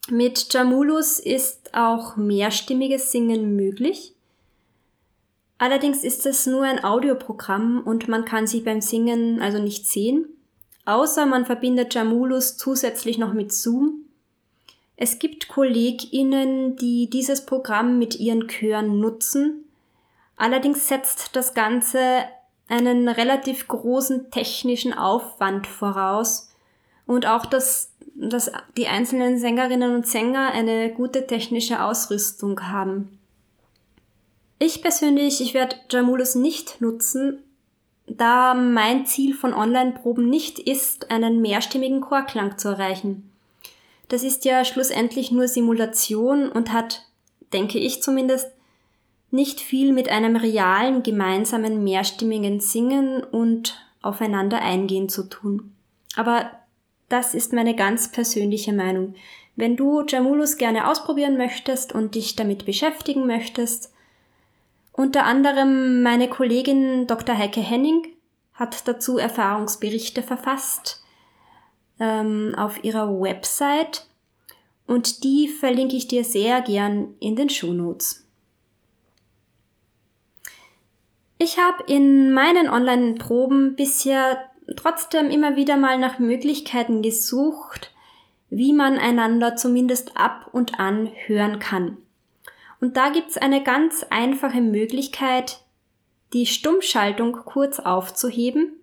Mit 0.09 0.53
Jamulus 0.53 1.19
ist 1.19 1.75
auch 1.75 2.17
mehrstimmiges 2.17 3.13
Singen 3.13 3.57
möglich. 3.57 4.15
Allerdings 5.59 6.03
ist 6.03 6.27
es 6.27 6.47
nur 6.47 6.65
ein 6.65 6.83
Audioprogramm 6.83 7.83
und 7.85 8.09
man 8.09 8.25
kann 8.25 8.49
sich 8.49 8.65
beim 8.65 8.81
Singen 8.81 9.41
also 9.41 9.61
nicht 9.61 9.87
sehen, 9.87 10.27
außer 10.87 11.25
man 11.25 11.47
verbindet 11.47 11.95
Jamulus 11.95 12.57
zusätzlich 12.57 13.17
noch 13.17 13.33
mit 13.33 13.53
Zoom. 13.53 14.07
Es 14.97 15.21
gibt 15.21 15.47
KollegInnen, 15.47 16.77
die 16.77 17.09
dieses 17.09 17.47
Programm 17.47 17.99
mit 17.99 18.19
ihren 18.19 18.49
Chören 18.49 18.99
nutzen. 18.99 19.65
Allerdings 20.37 20.89
setzt 20.89 21.37
das 21.37 21.55
Ganze 21.55 22.25
einen 22.73 23.07
relativ 23.07 23.69
großen 23.69 24.31
technischen 24.31 24.95
Aufwand 24.95 25.67
voraus 25.67 26.51
und 27.07 27.27
auch, 27.27 27.45
dass, 27.45 27.93
dass 28.15 28.51
die 28.79 28.89
einzelnen 28.89 29.39
Sängerinnen 29.39 29.95
und 29.95 30.07
Sänger 30.07 30.53
eine 30.53 30.91
gute 30.91 31.27
technische 31.27 31.85
Ausrüstung 31.85 32.69
haben. 32.69 33.19
Ich 34.59 34.81
persönlich, 34.81 35.43
ich 35.43 35.53
werde 35.53 35.77
Jamulus 35.91 36.35
nicht 36.35 36.81
nutzen, 36.81 37.43
da 38.07 38.55
mein 38.55 39.05
Ziel 39.05 39.35
von 39.35 39.53
Online-Proben 39.53 40.29
nicht 40.29 40.59
ist, 40.59 41.11
einen 41.11 41.43
mehrstimmigen 41.43 42.01
Chorklang 42.01 42.57
zu 42.57 42.69
erreichen. 42.69 43.31
Das 44.09 44.23
ist 44.23 44.47
ja 44.47 44.65
schlussendlich 44.65 45.31
nur 45.31 45.47
Simulation 45.47 46.49
und 46.49 46.73
hat, 46.73 47.05
denke 47.53 47.79
ich 47.79 48.03
zumindest, 48.03 48.49
nicht 49.33 49.61
viel 49.61 49.93
mit 49.93 50.09
einem 50.11 50.37
realen 50.37 51.03
gemeinsamen 51.03 51.83
mehrstimmigen 51.83 52.61
Singen 52.61 53.25
und 53.25 53.83
aufeinander 54.03 54.61
eingehen 54.61 55.09
zu 55.09 55.29
tun. 55.29 55.75
Aber 56.17 56.51
das 57.09 57.35
ist 57.35 57.53
meine 57.53 57.75
ganz 57.75 58.13
persönliche 58.13 58.73
Meinung. 58.73 59.15
Wenn 59.57 59.77
du 59.77 60.05
Jamulus 60.07 60.59
gerne 60.59 60.89
ausprobieren 60.89 61.37
möchtest 61.37 61.95
und 61.95 62.15
dich 62.15 62.37
damit 62.37 62.67
beschäftigen 62.67 63.27
möchtest, 63.27 63.93
unter 64.93 65.25
anderem 65.25 66.03
meine 66.03 66.29
Kollegin 66.29 67.07
Dr. 67.07 67.37
Heike 67.37 67.61
Henning 67.61 68.07
hat 68.53 68.87
dazu 68.87 69.17
Erfahrungsberichte 69.17 70.23
verfasst 70.23 71.03
ähm, 71.99 72.55
auf 72.57 72.85
ihrer 72.85 73.09
Website 73.21 74.07
und 74.87 75.25
die 75.25 75.49
verlinke 75.49 75.97
ich 75.97 76.07
dir 76.07 76.25
sehr 76.25 76.61
gern 76.61 77.15
in 77.21 77.35
den 77.37 77.49
Shownotes. 77.49 78.22
Ich 81.45 81.59
habe 81.59 81.83
in 81.89 82.33
meinen 82.33 82.69
Online-Proben 82.69 83.75
bisher 83.75 84.49
trotzdem 84.77 85.29
immer 85.29 85.57
wieder 85.57 85.77
mal 85.77 85.99
nach 85.99 86.21
Möglichkeiten 86.21 87.03
gesucht, 87.03 87.91
wie 88.49 88.73
man 88.73 88.97
einander 88.97 89.57
zumindest 89.57 90.17
ab 90.17 90.51
und 90.53 90.79
an 90.79 91.11
hören 91.27 91.59
kann. 91.59 91.97
Und 92.81 92.97
da 92.97 93.09
gibt's 93.09 93.39
eine 93.39 93.61
ganz 93.61 94.07
einfache 94.09 94.61
Möglichkeit, 94.61 95.59
die 96.33 96.47
Stummschaltung 96.47 97.33
kurz 97.33 97.81
aufzuheben, 97.81 98.75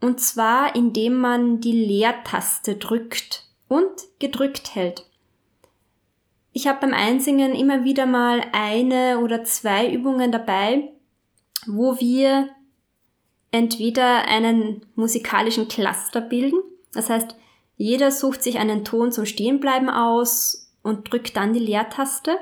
und 0.00 0.20
zwar 0.20 0.76
indem 0.76 1.16
man 1.16 1.60
die 1.60 1.84
Leertaste 1.84 2.76
drückt 2.76 3.42
und 3.66 3.90
gedrückt 4.20 4.76
hält. 4.76 5.04
ich 6.52 6.68
habe 6.68 6.78
beim 6.82 6.94
Einsingen 6.94 7.56
immer 7.56 7.82
wieder 7.82 8.06
mal 8.06 8.40
eine 8.52 9.18
oder 9.18 9.42
zwei 9.42 9.90
Übungen 9.90 10.30
dabei, 10.30 10.92
wo 11.66 11.98
wir 12.00 12.48
entweder 13.50 14.26
einen 14.26 14.84
musikalischen 14.94 15.68
Cluster 15.68 16.20
bilden, 16.20 16.60
das 16.92 17.10
heißt, 17.10 17.36
jeder 17.76 18.10
sucht 18.10 18.42
sich 18.42 18.58
einen 18.58 18.84
Ton 18.84 19.12
zum 19.12 19.26
Stehenbleiben 19.26 19.90
aus 19.90 20.72
und 20.82 21.12
drückt 21.12 21.36
dann 21.36 21.52
die 21.52 21.60
Leertaste. 21.60 22.38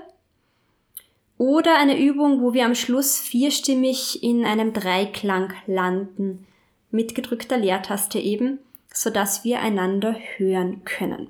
Oder 1.38 1.76
eine 1.78 1.98
Übung, 1.98 2.40
wo 2.40 2.52
wir 2.52 2.64
am 2.64 2.76
Schluss 2.76 3.18
vierstimmig 3.18 4.22
in 4.22 4.44
einem 4.44 4.72
Dreiklang 4.72 5.52
landen, 5.66 6.46
mit 6.90 7.16
gedrückter 7.16 7.56
Leertaste 7.56 8.20
eben, 8.20 8.60
sodass 8.92 9.42
wir 9.42 9.60
einander 9.60 10.16
hören 10.36 10.84
können. 10.84 11.28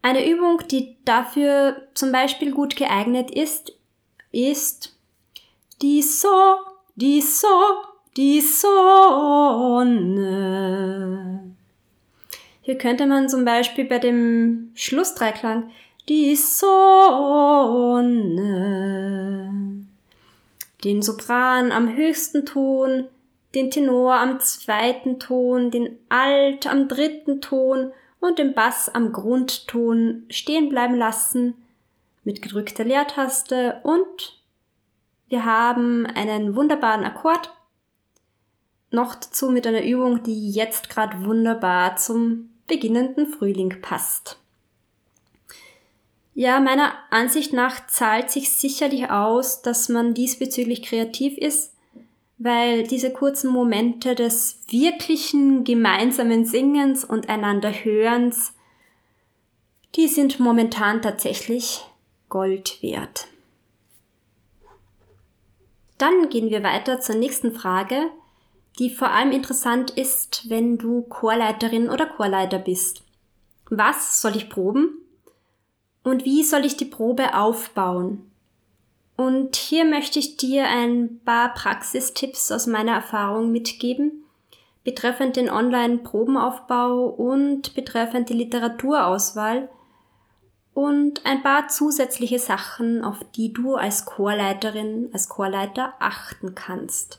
Eine 0.00 0.30
Übung, 0.30 0.62
die 0.70 0.96
dafür 1.04 1.88
zum 1.94 2.12
Beispiel 2.12 2.52
gut 2.52 2.76
geeignet 2.76 3.32
ist, 3.32 3.72
ist 4.30 4.96
die 5.80 6.02
So, 6.02 6.56
die 6.96 7.20
So, 7.20 7.46
die 8.16 8.40
Sonne. 8.40 8.78
Hier 12.62 12.78
könnte 12.78 13.06
man 13.06 13.28
zum 13.28 13.44
Beispiel 13.44 13.84
bei 13.84 14.00
dem 14.00 14.72
Schlussdreiklang 14.74 15.70
die 16.08 16.34
Sonne, 16.34 16.64
den 20.84 21.02
Sopran 21.02 21.70
am 21.70 21.94
höchsten 21.94 22.44
Ton, 22.44 23.04
den 23.54 23.70
Tenor 23.70 24.14
am 24.14 24.40
zweiten 24.40 25.20
Ton, 25.20 25.70
den 25.70 25.98
Alt 26.08 26.66
am 26.66 26.88
dritten 26.88 27.40
Ton 27.40 27.92
und 28.20 28.38
den 28.38 28.52
Bass 28.52 28.88
am 28.88 29.12
Grundton 29.12 30.24
stehen 30.28 30.68
bleiben 30.70 30.96
lassen 30.96 31.54
mit 32.24 32.42
gedrückter 32.42 32.84
Leertaste 32.84 33.80
und 33.84 34.37
wir 35.28 35.44
haben 35.44 36.06
einen 36.06 36.56
wunderbaren 36.56 37.04
Akkord. 37.04 37.54
Noch 38.90 39.14
dazu 39.14 39.50
mit 39.50 39.66
einer 39.66 39.84
Übung, 39.84 40.22
die 40.22 40.50
jetzt 40.50 40.88
gerade 40.88 41.24
wunderbar 41.24 41.96
zum 41.96 42.50
beginnenden 42.66 43.26
Frühling 43.26 43.80
passt. 43.82 44.38
Ja, 46.34 46.60
meiner 46.60 46.92
Ansicht 47.10 47.52
nach 47.52 47.88
zahlt 47.88 48.30
sich 48.30 48.50
sicherlich 48.52 49.10
aus, 49.10 49.60
dass 49.60 49.88
man 49.88 50.14
diesbezüglich 50.14 50.82
kreativ 50.82 51.36
ist, 51.36 51.74
weil 52.38 52.84
diese 52.84 53.12
kurzen 53.12 53.50
Momente 53.50 54.14
des 54.14 54.60
wirklichen 54.68 55.64
gemeinsamen 55.64 56.46
Singens 56.46 57.04
und 57.04 57.28
einander 57.28 57.72
Hörens, 57.72 58.54
die 59.96 60.06
sind 60.06 60.38
momentan 60.38 61.02
tatsächlich 61.02 61.84
Gold 62.28 62.82
wert. 62.82 63.26
Dann 65.98 66.28
gehen 66.28 66.50
wir 66.50 66.62
weiter 66.62 67.00
zur 67.00 67.16
nächsten 67.16 67.52
Frage, 67.52 68.10
die 68.78 68.90
vor 68.90 69.10
allem 69.10 69.32
interessant 69.32 69.90
ist, 69.90 70.48
wenn 70.48 70.78
du 70.78 71.02
Chorleiterin 71.02 71.90
oder 71.90 72.06
Chorleiter 72.06 72.58
bist. 72.58 73.02
Was 73.68 74.22
soll 74.22 74.36
ich 74.36 74.48
proben? 74.48 75.02
Und 76.04 76.24
wie 76.24 76.44
soll 76.44 76.64
ich 76.64 76.76
die 76.76 76.84
Probe 76.84 77.34
aufbauen? 77.34 78.30
Und 79.16 79.56
hier 79.56 79.84
möchte 79.84 80.20
ich 80.20 80.36
dir 80.36 80.68
ein 80.68 81.20
paar 81.24 81.52
Praxistipps 81.52 82.52
aus 82.52 82.68
meiner 82.68 82.92
Erfahrung 82.92 83.50
mitgeben, 83.50 84.24
betreffend 84.84 85.34
den 85.34 85.50
Online-Probenaufbau 85.50 87.06
und 87.06 87.74
betreffend 87.74 88.28
die 88.28 88.34
Literaturauswahl 88.34 89.68
und 90.78 91.26
ein 91.26 91.42
paar 91.42 91.66
zusätzliche 91.66 92.38
Sachen, 92.38 93.02
auf 93.02 93.16
die 93.34 93.52
du 93.52 93.74
als 93.74 94.04
Chorleiterin, 94.04 95.10
als 95.12 95.28
Chorleiter 95.28 95.94
achten 95.98 96.54
kannst. 96.54 97.18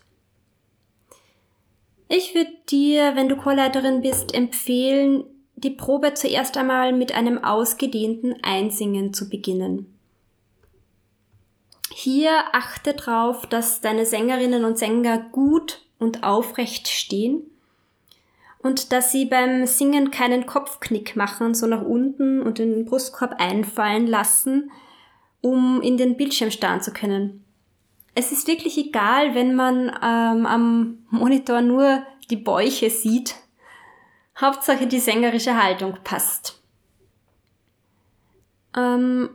Ich 2.07 2.33
würde 2.33 2.53
dir, 2.69 3.17
wenn 3.17 3.27
du 3.27 3.35
Chorleiterin 3.35 3.99
bist, 3.99 4.33
empfehlen, 4.33 5.25
die 5.57 5.71
Probe 5.71 6.13
zuerst 6.13 6.55
einmal 6.55 6.93
mit 6.93 7.13
einem 7.13 7.43
ausgedehnten 7.43 8.41
Einsingen 8.43 9.13
zu 9.13 9.27
beginnen. 9.27 9.93
Hier 11.91 12.31
achte 12.53 12.93
darauf, 12.93 13.45
dass 13.45 13.81
deine 13.81 14.05
Sängerinnen 14.05 14.63
und 14.63 14.77
Sänger 14.77 15.17
gut 15.33 15.81
und 15.99 16.23
aufrecht 16.23 16.87
stehen 16.87 17.41
und 18.61 18.91
dass 18.91 19.11
sie 19.11 19.25
beim 19.25 19.65
Singen 19.65 20.11
keinen 20.11 20.45
Kopfknick 20.45 21.15
machen, 21.15 21.53
so 21.53 21.65
nach 21.67 21.81
unten 21.81 22.41
und 22.41 22.59
den 22.59 22.85
Brustkorb 22.85 23.35
einfallen 23.39 24.07
lassen, 24.07 24.71
um 25.41 25.81
in 25.81 25.97
den 25.97 26.17
Bildschirm 26.17 26.51
starren 26.51 26.81
zu 26.81 26.91
können. 26.91 27.43
Es 28.15 28.31
ist 28.31 28.47
wirklich 28.47 28.77
egal, 28.77 29.33
wenn 29.33 29.55
man 29.55 29.87
ähm, 30.03 30.45
am 30.45 30.97
Monitor 31.09 31.61
nur 31.61 32.03
die 32.29 32.35
Bäuche 32.35 32.89
sieht. 32.89 33.35
Hauptsache 34.39 34.87
die 34.87 34.99
sängerische 34.99 35.61
Haltung 35.61 35.97
passt. 36.03 36.61
Ähm, 38.75 39.29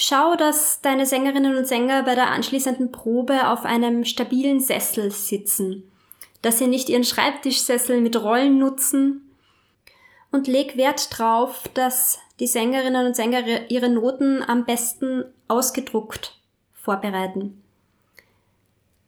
Schau, 0.00 0.36
dass 0.36 0.80
deine 0.80 1.06
Sängerinnen 1.06 1.56
und 1.56 1.66
Sänger 1.66 2.04
bei 2.04 2.14
der 2.14 2.30
anschließenden 2.30 2.92
Probe 2.92 3.48
auf 3.48 3.64
einem 3.64 4.04
stabilen 4.04 4.60
Sessel 4.60 5.10
sitzen, 5.10 5.90
dass 6.42 6.58
sie 6.58 6.66
nicht 6.66 6.88
ihren 6.88 7.04
Schreibtischsessel 7.04 8.00
mit 8.00 8.20
Rollen 8.22 8.58
nutzen 8.58 9.34
und 10.30 10.46
leg 10.46 10.76
Wert 10.76 11.18
drauf, 11.18 11.68
dass 11.74 12.18
die 12.40 12.46
Sängerinnen 12.46 13.06
und 13.06 13.16
Sänger 13.16 13.70
ihre 13.70 13.88
Noten 13.88 14.42
am 14.42 14.64
besten 14.64 15.24
ausgedruckt 15.48 16.38
vorbereiten. 16.74 17.62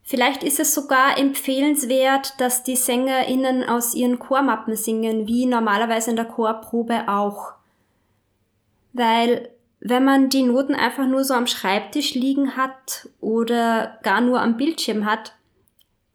Vielleicht 0.02 0.42
ist 0.42 0.58
es 0.58 0.74
sogar 0.74 1.18
empfehlenswert, 1.18 2.40
dass 2.40 2.64
die 2.64 2.74
SängerInnen 2.74 3.62
aus 3.62 3.94
ihren 3.94 4.18
Chormappen 4.18 4.74
singen, 4.74 5.28
wie 5.28 5.46
normalerweise 5.46 6.10
in 6.10 6.16
der 6.16 6.24
Chorprobe 6.24 7.08
auch. 7.08 7.52
Weil 8.92 9.50
wenn 9.78 10.04
man 10.04 10.28
die 10.28 10.42
Noten 10.42 10.74
einfach 10.74 11.06
nur 11.06 11.22
so 11.22 11.34
am 11.34 11.46
Schreibtisch 11.46 12.14
liegen 12.14 12.56
hat 12.56 13.08
oder 13.20 13.98
gar 14.02 14.20
nur 14.20 14.40
am 14.40 14.56
Bildschirm 14.56 15.04
hat, 15.06 15.36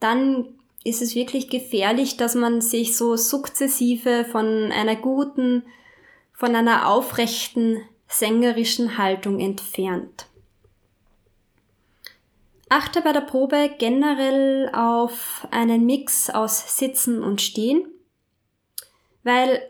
dann 0.02 0.55
ist 0.86 1.02
es 1.02 1.16
wirklich 1.16 1.50
gefährlich, 1.50 2.16
dass 2.16 2.36
man 2.36 2.62
sich 2.62 2.96
so 2.96 3.18
sukzessive 3.18 4.24
von 4.24 4.72
einer 4.72 4.96
guten, 4.96 5.64
von 6.32 6.56
einer 6.56 6.88
aufrechten 6.88 7.82
sängerischen 8.08 8.98
Haltung 8.98 9.40
entfernt. 9.40 10.28
Achte 12.70 13.02
bei 13.02 13.14
der 13.14 13.22
Probe 13.22 13.72
generell 13.80 14.70
auf 14.74 15.48
einen 15.50 15.86
Mix 15.86 16.30
aus 16.30 16.78
Sitzen 16.78 17.24
und 17.24 17.42
Stehen, 17.42 17.88
weil 19.24 19.62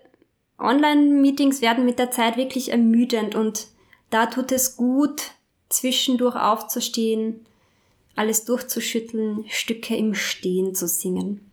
Online-Meetings 0.60 1.62
werden 1.62 1.86
mit 1.86 1.98
der 1.98 2.12
Zeit 2.12 2.36
wirklich 2.36 2.72
ermüdend 2.72 3.36
und 3.36 3.68
da 4.10 4.26
tut 4.26 4.52
es 4.52 4.76
gut, 4.76 5.32
zwischendurch 5.70 6.36
aufzustehen, 6.36 7.46
alles 8.16 8.46
durchzuschütteln, 8.46 9.46
Stücke 9.48 9.96
im 9.96 10.14
Stehen 10.16 10.74
zu 10.74 10.88
singen. 10.88 11.52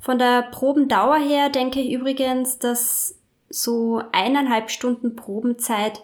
Von 0.00 0.18
der 0.18 0.42
Probendauer 0.50 1.18
her 1.18 1.50
denke 1.50 1.80
ich 1.80 1.92
übrigens, 1.92 2.58
dass 2.58 3.16
so 3.50 4.02
eineinhalb 4.12 4.70
Stunden 4.70 5.16
Probenzeit 5.16 6.02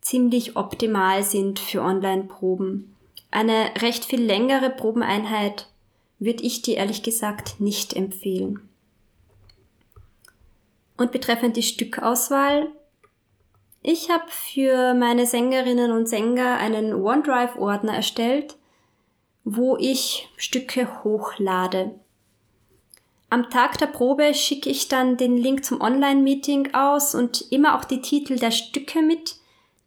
ziemlich 0.00 0.56
optimal 0.56 1.22
sind 1.22 1.58
für 1.58 1.82
Online-Proben. 1.82 2.96
Eine 3.30 3.70
recht 3.80 4.04
viel 4.04 4.22
längere 4.22 4.70
Probeneinheit 4.70 5.68
würde 6.18 6.42
ich 6.42 6.62
dir 6.62 6.78
ehrlich 6.78 7.02
gesagt 7.02 7.60
nicht 7.60 7.94
empfehlen. 7.94 8.68
Und 10.96 11.12
betreffend 11.12 11.56
die 11.56 11.62
Stückauswahl 11.62 12.68
ich 13.82 14.10
habe 14.10 14.24
für 14.28 14.94
meine 14.94 15.26
Sängerinnen 15.26 15.92
und 15.92 16.08
Sänger 16.08 16.56
einen 16.58 16.94
OneDrive-Ordner 16.94 17.94
erstellt, 17.94 18.56
wo 19.44 19.76
ich 19.76 20.28
Stücke 20.36 21.04
hochlade. 21.04 21.98
Am 23.30 23.50
Tag 23.50 23.78
der 23.78 23.86
Probe 23.86 24.34
schicke 24.34 24.70
ich 24.70 24.88
dann 24.88 25.16
den 25.16 25.36
Link 25.36 25.64
zum 25.64 25.80
Online-Meeting 25.80 26.74
aus 26.74 27.14
und 27.14 27.52
immer 27.52 27.76
auch 27.76 27.84
die 27.84 28.00
Titel 28.00 28.36
der 28.36 28.50
Stücke 28.50 29.02
mit, 29.02 29.36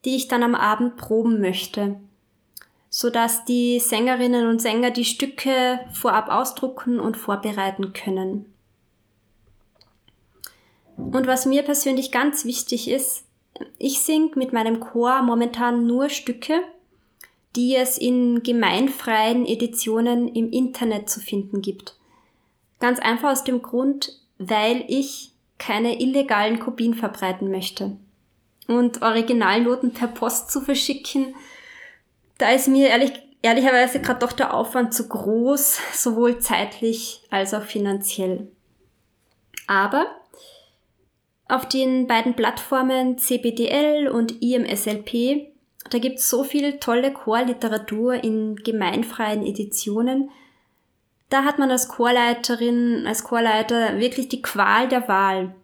die 0.05 0.15
ich 0.15 0.27
dann 0.27 0.43
am 0.43 0.55
Abend 0.55 0.95
proben 0.95 1.41
möchte, 1.41 1.99
sodass 2.89 3.45
die 3.45 3.79
Sängerinnen 3.79 4.47
und 4.47 4.61
Sänger 4.61 4.91
die 4.91 5.05
Stücke 5.05 5.79
vorab 5.91 6.29
ausdrucken 6.29 6.99
und 6.99 7.17
vorbereiten 7.17 7.93
können. 7.93 8.45
Und 10.97 11.25
was 11.25 11.47
mir 11.47 11.63
persönlich 11.63 12.11
ganz 12.11 12.45
wichtig 12.45 12.87
ist, 12.87 13.25
ich 13.77 14.01
singe 14.01 14.31
mit 14.35 14.53
meinem 14.53 14.79
Chor 14.79 15.21
momentan 15.21 15.85
nur 15.85 16.09
Stücke, 16.09 16.61
die 17.55 17.75
es 17.75 17.97
in 17.97 18.43
gemeinfreien 18.43 19.45
Editionen 19.45 20.33
im 20.33 20.51
Internet 20.51 21.09
zu 21.09 21.19
finden 21.19 21.61
gibt. 21.61 21.95
Ganz 22.79 22.99
einfach 22.99 23.31
aus 23.31 23.43
dem 23.43 23.61
Grund, 23.61 24.17
weil 24.37 24.85
ich 24.87 25.31
keine 25.57 26.01
illegalen 26.01 26.59
Kopien 26.59 26.95
verbreiten 26.95 27.51
möchte. 27.51 27.97
und 28.67 29.01
Originalnoten 29.01 29.93
per 29.93 30.07
Post 30.07 30.49
zu 30.49 30.61
verschicken, 30.61 31.35
da 32.37 32.49
ist 32.51 32.67
mir 32.67 32.87
ehrlich, 32.87 33.11
ehrlicherweise 33.41 33.99
gerade 33.99 34.19
doch 34.19 34.31
der 34.31 34.53
Aufwand 34.53 34.93
zu 34.93 35.07
groß, 35.07 35.79
sowohl 35.93 36.39
zeitlich 36.39 37.21
als 37.29 37.53
auch 37.53 37.63
finanziell. 37.63 38.47
Aber 39.67 40.07
auf 41.51 41.67
den 41.67 42.07
beiden 42.07 42.35
Plattformen 42.35 43.17
CBDL 43.17 44.07
und 44.07 44.41
IMSLP, 44.41 45.51
da 45.89 45.97
gibt's 45.97 46.29
so 46.29 46.43
viel 46.43 46.79
tolle 46.79 47.11
Chorliteratur 47.11 48.23
in 48.23 48.55
gemeinfreien 48.55 49.45
Editionen. 49.45 50.29
Da 51.29 51.43
hat 51.43 51.59
man 51.59 51.71
als 51.71 51.87
Chorleiterin, 51.87 53.05
als 53.07 53.23
Chorleiter 53.23 53.99
wirklich 53.99 54.29
die 54.29 54.41
Qual 54.41 54.87
der 54.87 55.07
Wahl. 55.07 55.55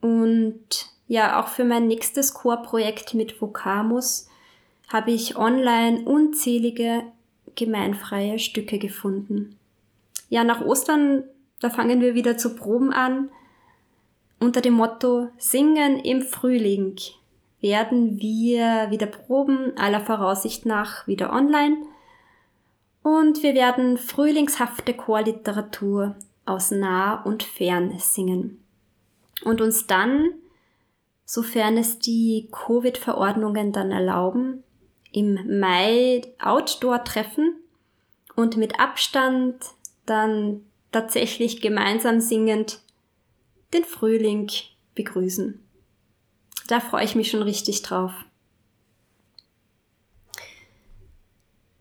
Und 0.00 0.86
ja, 1.06 1.40
auch 1.40 1.48
für 1.48 1.64
mein 1.64 1.86
nächstes 1.86 2.34
Chorprojekt 2.34 3.14
mit 3.14 3.40
Vocamus 3.40 4.28
habe 4.88 5.12
ich 5.12 5.36
online 5.36 6.02
unzählige 6.02 7.02
gemeinfreie 7.56 8.38
Stücke 8.38 8.78
gefunden. 8.78 9.56
Ja, 10.28 10.44
nach 10.44 10.60
Ostern, 10.60 11.24
da 11.60 11.70
fangen 11.70 12.00
wir 12.00 12.14
wieder 12.14 12.36
zu 12.36 12.54
Proben 12.54 12.92
an 12.92 13.30
unter 14.40 14.60
dem 14.60 14.74
Motto 14.74 15.28
Singen 15.36 16.00
im 16.00 16.22
Frühling 16.22 16.96
werden 17.60 18.18
wir 18.20 18.90
wieder 18.90 19.06
proben, 19.06 19.76
aller 19.76 20.00
Voraussicht 20.00 20.66
nach 20.66 21.06
wieder 21.06 21.32
online. 21.32 21.76
Und 23.02 23.42
wir 23.42 23.54
werden 23.54 23.98
frühlingshafte 23.98 24.94
Chorliteratur 24.94 26.16
aus 26.46 26.70
nah 26.70 27.22
und 27.22 27.42
fern 27.42 27.98
singen. 27.98 28.62
Und 29.44 29.60
uns 29.60 29.86
dann, 29.86 30.30
sofern 31.24 31.76
es 31.76 31.98
die 31.98 32.48
Covid-Verordnungen 32.50 33.72
dann 33.72 33.90
erlauben, 33.90 34.64
im 35.12 35.60
Mai 35.60 36.22
Outdoor 36.40 37.04
treffen 37.04 37.56
und 38.36 38.56
mit 38.56 38.80
Abstand 38.80 39.56
dann 40.06 40.62
tatsächlich 40.92 41.60
gemeinsam 41.60 42.20
singend 42.20 42.80
den 43.72 43.84
Frühling 43.84 44.50
begrüßen. 44.94 45.60
Da 46.66 46.80
freue 46.80 47.04
ich 47.04 47.14
mich 47.14 47.30
schon 47.30 47.42
richtig 47.42 47.82
drauf. 47.82 48.12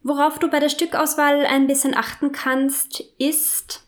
Worauf 0.02 0.39
du 0.39 0.49
bei 0.49 0.60
der 0.60 0.69
Stückauswahl 0.69 1.45
ein 1.45 1.67
bisschen 1.67 1.95
achten 1.95 2.32
kannst, 2.32 3.02
ist, 3.17 3.84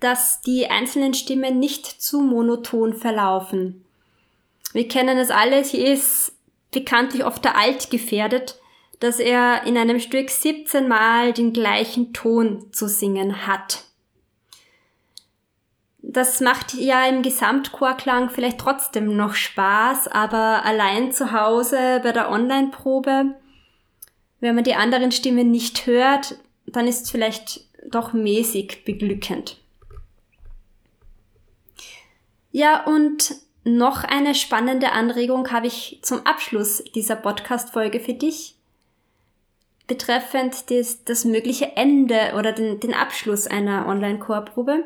dass 0.00 0.40
die 0.42 0.66
einzelnen 0.68 1.14
Stimmen 1.14 1.58
nicht 1.58 1.86
zu 1.86 2.20
monoton 2.20 2.92
verlaufen. 2.92 3.84
Wir 4.72 4.88
kennen 4.88 5.16
es 5.16 5.30
alle, 5.30 5.62
hier 5.62 5.92
ist 5.92 6.32
bekanntlich 6.72 7.24
oft 7.24 7.44
der 7.44 7.56
Alt 7.56 7.90
gefährdet, 7.90 8.58
dass 9.00 9.20
er 9.20 9.62
in 9.64 9.78
einem 9.78 10.00
Stück 10.00 10.28
17 10.28 10.88
Mal 10.88 11.32
den 11.32 11.52
gleichen 11.52 12.12
Ton 12.12 12.72
zu 12.72 12.88
singen 12.88 13.46
hat 13.46 13.84
das 16.06 16.40
macht 16.40 16.74
ja 16.74 17.06
im 17.06 17.22
Gesamtchorklang 17.22 18.28
vielleicht 18.28 18.58
trotzdem 18.58 19.16
noch 19.16 19.34
Spaß, 19.34 20.08
aber 20.08 20.62
allein 20.64 21.12
zu 21.12 21.32
Hause 21.32 22.00
bei 22.02 22.12
der 22.12 22.30
Online-Probe, 22.30 23.34
wenn 24.40 24.54
man 24.54 24.64
die 24.64 24.74
anderen 24.74 25.12
Stimmen 25.12 25.50
nicht 25.50 25.86
hört, 25.86 26.36
dann 26.66 26.86
ist 26.86 27.04
es 27.04 27.10
vielleicht 27.10 27.62
doch 27.88 28.12
mäßig 28.12 28.84
beglückend. 28.84 29.58
Ja, 32.52 32.84
und 32.84 33.36
noch 33.64 34.04
eine 34.04 34.34
spannende 34.34 34.92
Anregung 34.92 35.50
habe 35.50 35.68
ich 35.68 36.00
zum 36.02 36.26
Abschluss 36.26 36.84
dieser 36.94 37.16
Podcast-Folge 37.16 37.98
für 37.98 38.14
dich. 38.14 38.56
Betreffend 39.86 40.70
das, 40.70 41.02
das 41.04 41.24
mögliche 41.24 41.76
Ende 41.76 42.34
oder 42.38 42.52
den, 42.52 42.78
den 42.80 42.92
Abschluss 42.92 43.46
einer 43.46 43.86
Online-Chorprobe. 43.86 44.84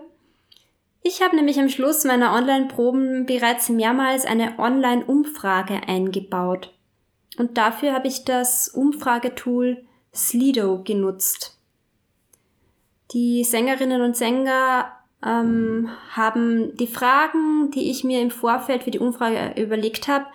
Ich 1.02 1.22
habe 1.22 1.36
nämlich 1.36 1.58
am 1.58 1.68
Schluss 1.68 2.04
meiner 2.04 2.32
Online-Proben 2.34 3.26
bereits 3.26 3.68
mehrmals 3.68 4.26
eine 4.26 4.58
Online-Umfrage 4.58 5.80
eingebaut. 5.86 6.74
Und 7.38 7.56
dafür 7.56 7.92
habe 7.92 8.08
ich 8.08 8.24
das 8.24 8.68
Umfragetool 8.68 9.84
Slido 10.14 10.82
genutzt. 10.82 11.58
Die 13.12 13.44
Sängerinnen 13.44 14.02
und 14.02 14.16
Sänger 14.16 14.92
ähm, 15.24 15.88
haben 16.10 16.76
die 16.76 16.86
Fragen, 16.86 17.70
die 17.70 17.90
ich 17.90 18.04
mir 18.04 18.20
im 18.20 18.30
Vorfeld 18.30 18.82
für 18.82 18.90
die 18.90 18.98
Umfrage 18.98 19.60
überlegt 19.60 20.08
habe, 20.08 20.26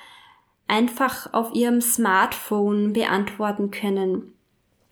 einfach 0.68 1.34
auf 1.34 1.54
ihrem 1.54 1.82
Smartphone 1.82 2.94
beantworten 2.94 3.70
können. 3.70 4.34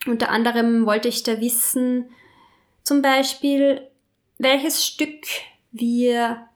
Unter 0.05 0.29
anderem 0.29 0.86
wollte 0.86 1.07
ich 1.07 1.23
da 1.23 1.39
wissen, 1.39 2.10
zum 2.84 3.01
Beispiel, 3.01 3.88
welches 4.38 4.86
Stück 4.86 5.25
wir 5.71 6.47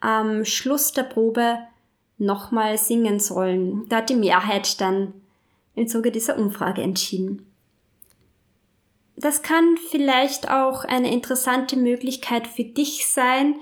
am 0.00 0.44
Schluss 0.44 0.92
der 0.92 1.04
Probe 1.04 1.58
nochmal 2.18 2.78
singen 2.78 3.20
sollen. 3.20 3.88
Da 3.88 3.96
hat 3.96 4.10
die 4.10 4.16
Mehrheit 4.16 4.80
dann 4.80 5.12
im 5.74 5.86
Zuge 5.88 6.10
dieser 6.10 6.38
Umfrage 6.38 6.82
entschieden. 6.82 7.46
Das 9.16 9.42
kann 9.42 9.76
vielleicht 9.90 10.50
auch 10.50 10.84
eine 10.84 11.12
interessante 11.12 11.76
Möglichkeit 11.76 12.46
für 12.46 12.64
dich 12.64 13.06
sein, 13.06 13.56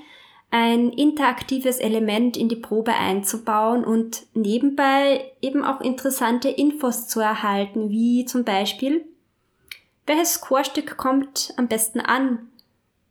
ein 0.50 0.90
interaktives 0.90 1.78
Element 1.78 2.37
in 2.37 2.48
die 2.48 2.57
Probe 2.57 2.92
einzubauen 2.92 3.85
und 3.85 4.26
nebenbei 4.35 5.33
eben 5.40 5.64
auch 5.64 5.80
interessante 5.80 6.48
Infos 6.48 7.09
zu 7.09 7.20
erhalten, 7.20 7.90
wie 7.90 8.24
zum 8.24 8.44
Beispiel, 8.44 9.04
welches 10.07 10.40
Chorstück 10.40 10.96
kommt 10.96 11.52
am 11.57 11.66
besten 11.66 12.00
an 12.00 12.50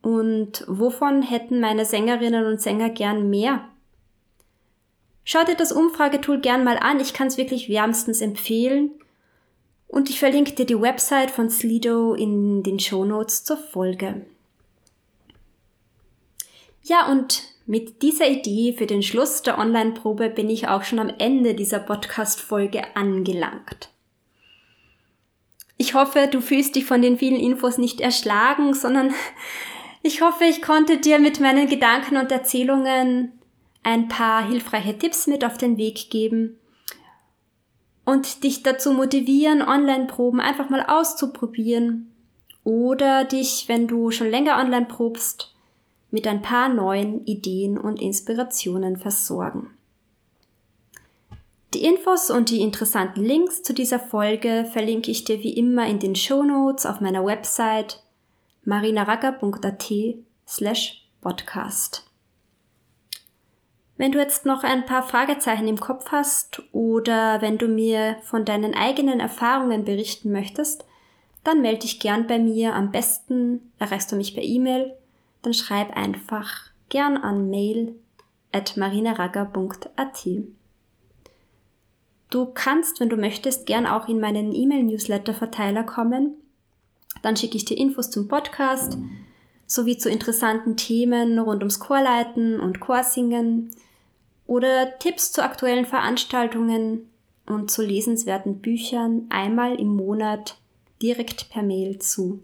und 0.04 0.66
wovon 0.68 1.22
hätten 1.22 1.62
meine 1.62 1.86
Sängerinnen 1.86 2.46
und 2.46 2.62
Sänger 2.62 2.90
gern 2.90 3.30
mehr? 3.30 3.70
Schau 5.24 5.46
dir 5.46 5.56
das 5.56 5.72
Umfragetool 5.72 6.42
gern 6.42 6.66
mal 6.66 6.78
an, 6.78 7.00
ich 7.00 7.14
kann 7.14 7.28
es 7.28 7.38
wirklich 7.38 7.70
wärmstens 7.70 8.20
empfehlen. 8.20 8.92
Und 9.88 10.10
ich 10.10 10.20
verlinke 10.20 10.52
dir 10.52 10.66
die 10.66 10.80
Website 10.80 11.32
von 11.32 11.50
Slido 11.50 12.16
in 12.16 12.64
den 12.64 12.80
Show 12.80 13.06
Notes 13.06 13.46
zur 13.46 13.56
Folge. 13.56 14.26
Ja, 16.82 17.10
und 17.10 17.44
mit 17.66 18.02
dieser 18.02 18.28
Idee 18.28 18.76
für 18.78 18.88
den 18.88 19.04
Schluss 19.04 19.42
der 19.42 19.58
Online-Probe 19.58 20.30
bin 20.30 20.50
ich 20.50 20.68
auch 20.68 20.84
schon 20.84 21.00
am 21.00 21.14
Ende 21.18 21.54
dieser 21.54 21.80
Podcast-Folge 21.80 22.98
angelangt. 22.98 23.90
Ich 25.78 25.94
hoffe, 25.94 26.28
du 26.30 26.42
fühlst 26.42 26.76
dich 26.76 26.84
von 26.84 27.02
den 27.02 27.18
vielen 27.18 27.40
Infos 27.40 27.78
nicht 27.78 28.02
erschlagen, 28.02 28.74
sondern 28.74 29.14
ich 30.04 30.22
hoffe, 30.22 30.44
ich 30.44 30.62
konnte 30.62 30.98
dir 30.98 31.18
mit 31.18 31.40
meinen 31.40 31.68
Gedanken 31.68 32.18
und 32.18 32.32
Erzählungen 32.32 33.32
ein 33.84 34.10
paar 34.10 34.46
hilfreiche 34.48 34.98
Tipps 34.98 35.28
mit 35.28 35.44
auf 35.44 35.58
den 35.58 35.78
Weg 35.78 36.10
geben 36.10 36.60
und 38.06 38.44
dich 38.44 38.64
dazu 38.64 38.92
motivieren, 38.92 39.62
Online-Proben 39.62 40.42
einfach 40.42 40.70
mal 40.70 40.86
auszuprobieren 40.86 42.12
oder 42.66 43.24
dich, 43.24 43.66
wenn 43.68 43.88
du 43.88 44.12
schon 44.12 44.30
länger 44.30 44.58
online 44.58 44.86
probst, 44.86 45.54
mit 46.12 46.28
ein 46.28 46.42
paar 46.42 46.70
neuen 46.70 47.26
Ideen 47.26 47.78
und 47.78 48.02
Inspirationen 48.02 48.98
versorgen. 48.98 49.72
Die 51.74 51.86
Infos 51.86 52.30
und 52.30 52.52
die 52.52 52.62
interessanten 52.62 53.24
Links 53.24 53.64
zu 53.64 53.74
dieser 53.74 54.00
Folge 54.00 54.70
verlinke 54.72 55.10
ich 55.10 55.24
dir 55.24 55.42
wie 55.42 55.54
immer 55.54 55.88
in 55.88 56.00
den 56.00 56.16
Show 56.16 56.44
Notes 56.44 56.86
auf 56.86 57.02
meiner 57.02 57.26
Website 57.26 58.04
marinaracker.at 58.66 59.92
slash 60.48 61.08
podcast. 61.22 62.10
Wenn 63.98 64.12
du 64.12 64.20
jetzt 64.20 64.46
noch 64.46 64.64
ein 64.64 64.86
paar 64.86 65.04
Fragezeichen 65.04 65.68
im 65.68 65.80
Kopf 65.80 66.12
hast 66.12 66.62
oder 66.72 67.42
wenn 67.42 67.58
du 67.58 67.68
mir 67.68 68.18
von 68.24 68.44
deinen 68.44 68.74
eigenen 68.74 69.20
Erfahrungen 69.20 69.86
berichten 69.86 70.32
möchtest, 70.32 70.86
dann 71.44 71.62
melde 71.62 71.82
dich 71.82 72.00
gern 72.00 72.28
bei 72.28 72.40
mir. 72.40 72.74
Am 72.74 72.92
besten 72.92 73.72
erreichst 73.80 74.12
du 74.12 74.16
mich 74.16 74.34
per 74.34 74.44
E-Mail. 74.44 74.94
Dann 75.42 75.54
schreib 75.54 75.96
einfach 75.96 76.72
gern 76.90 77.18
an 77.18 77.50
mail 77.50 77.96
at 78.52 78.78
marinaracker.at. 78.78 80.28
Du 82.30 82.46
kannst, 82.48 83.00
wenn 83.00 83.10
du 83.10 83.18
möchtest, 83.18 83.68
gern 83.68 83.86
auch 83.86 84.08
in 84.08 84.20
meinen 84.20 84.54
E-Mail-Newsletter-Verteiler 84.54 85.84
kommen. 85.84 86.36
Dann 87.24 87.36
schicke 87.36 87.58
ich 87.58 87.66
dir 87.66 87.78
Infos 87.78 88.12
zum 88.12 88.28
Podcast 88.28 88.98
sowie 89.66 89.98
zu 89.98 90.10
interessanten 90.10 90.78
Themen 90.78 91.40
rund 91.40 91.64
ums 91.64 91.80
Chorleiten 91.80 92.60
und 92.60 92.80
Chorsingen 92.80 93.72
oder 94.46 95.00
Tipps 95.00 95.32
zu 95.32 95.42
aktuellen 95.42 95.86
Veranstaltungen 95.86 97.10
und 97.48 97.72
zu 97.72 97.82
lesenswerten 97.82 98.60
Büchern 98.60 99.26
einmal 99.30 99.80
im 99.80 99.96
Monat 99.96 100.58
direkt 101.02 101.50
per 101.50 101.64
Mail 101.64 101.98
zu. 101.98 102.42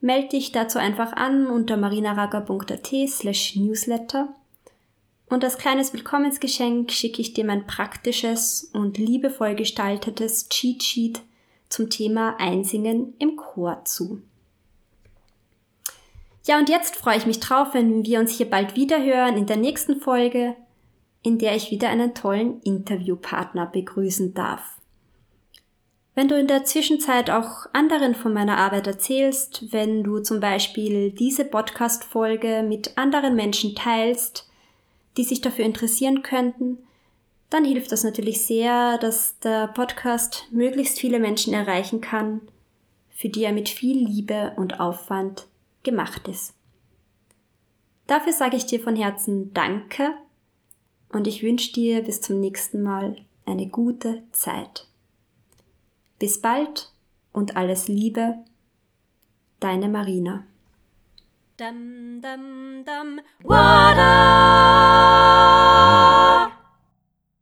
Melde 0.00 0.28
dich 0.28 0.52
dazu 0.52 0.78
einfach 0.78 1.12
an 1.12 1.46
unter 1.46 1.76
marinaraga.at 1.76 2.90
slash 3.08 3.56
newsletter 3.56 4.28
Und 5.28 5.44
als 5.44 5.58
kleines 5.58 5.92
Willkommensgeschenk 5.92 6.92
schicke 6.92 7.20
ich 7.20 7.34
dir 7.34 7.44
mein 7.44 7.66
praktisches 7.66 8.70
und 8.72 8.96
liebevoll 8.96 9.54
gestaltetes 9.56 10.48
Cheat 10.48 10.82
Sheet 10.82 11.20
zum 11.70 11.88
Thema 11.88 12.36
Einsingen 12.38 13.14
im 13.18 13.36
Chor 13.36 13.84
zu. 13.84 14.20
Ja, 16.46 16.58
und 16.58 16.68
jetzt 16.68 16.96
freue 16.96 17.16
ich 17.16 17.26
mich 17.26 17.40
drauf, 17.40 17.68
wenn 17.72 18.04
wir 18.04 18.18
uns 18.20 18.32
hier 18.32 18.50
bald 18.50 18.76
wieder 18.76 19.02
hören 19.02 19.36
in 19.36 19.46
der 19.46 19.56
nächsten 19.56 20.00
Folge, 20.00 20.56
in 21.22 21.38
der 21.38 21.54
ich 21.54 21.70
wieder 21.70 21.88
einen 21.88 22.14
tollen 22.14 22.60
Interviewpartner 22.62 23.66
begrüßen 23.66 24.34
darf. 24.34 24.78
Wenn 26.14 26.28
du 26.28 26.38
in 26.38 26.48
der 26.48 26.64
Zwischenzeit 26.64 27.30
auch 27.30 27.66
anderen 27.72 28.14
von 28.14 28.32
meiner 28.32 28.58
Arbeit 28.58 28.86
erzählst, 28.86 29.72
wenn 29.72 30.02
du 30.02 30.18
zum 30.18 30.40
Beispiel 30.40 31.12
diese 31.12 31.44
Podcast-Folge 31.44 32.64
mit 32.66 32.98
anderen 32.98 33.36
Menschen 33.36 33.74
teilst, 33.74 34.50
die 35.16 35.24
sich 35.24 35.40
dafür 35.40 35.64
interessieren 35.64 36.22
könnten, 36.22 36.78
dann 37.50 37.64
hilft 37.64 37.92
das 37.92 38.04
natürlich 38.04 38.46
sehr, 38.46 38.96
dass 38.98 39.38
der 39.40 39.66
Podcast 39.68 40.46
möglichst 40.50 40.98
viele 40.98 41.18
Menschen 41.18 41.52
erreichen 41.52 42.00
kann, 42.00 42.40
für 43.10 43.28
die 43.28 43.44
er 43.44 43.52
mit 43.52 43.68
viel 43.68 44.06
Liebe 44.06 44.52
und 44.56 44.80
Aufwand 44.80 45.46
gemacht 45.82 46.28
ist. 46.28 46.54
Dafür 48.06 48.32
sage 48.32 48.56
ich 48.56 48.66
dir 48.66 48.80
von 48.80 48.96
Herzen 48.96 49.52
Danke 49.52 50.14
und 51.10 51.26
ich 51.26 51.42
wünsche 51.42 51.72
dir 51.72 52.02
bis 52.02 52.20
zum 52.20 52.40
nächsten 52.40 52.82
Mal 52.82 53.16
eine 53.46 53.66
gute 53.66 54.22
Zeit. 54.32 54.86
Bis 56.18 56.40
bald 56.40 56.92
und 57.32 57.56
alles 57.56 57.88
Liebe, 57.88 58.36
deine 59.58 59.88
Marina. 59.88 60.44
Dum, 61.56 62.20
dum, 62.22 62.84
dum. 62.84 63.20
Water. 63.42 64.10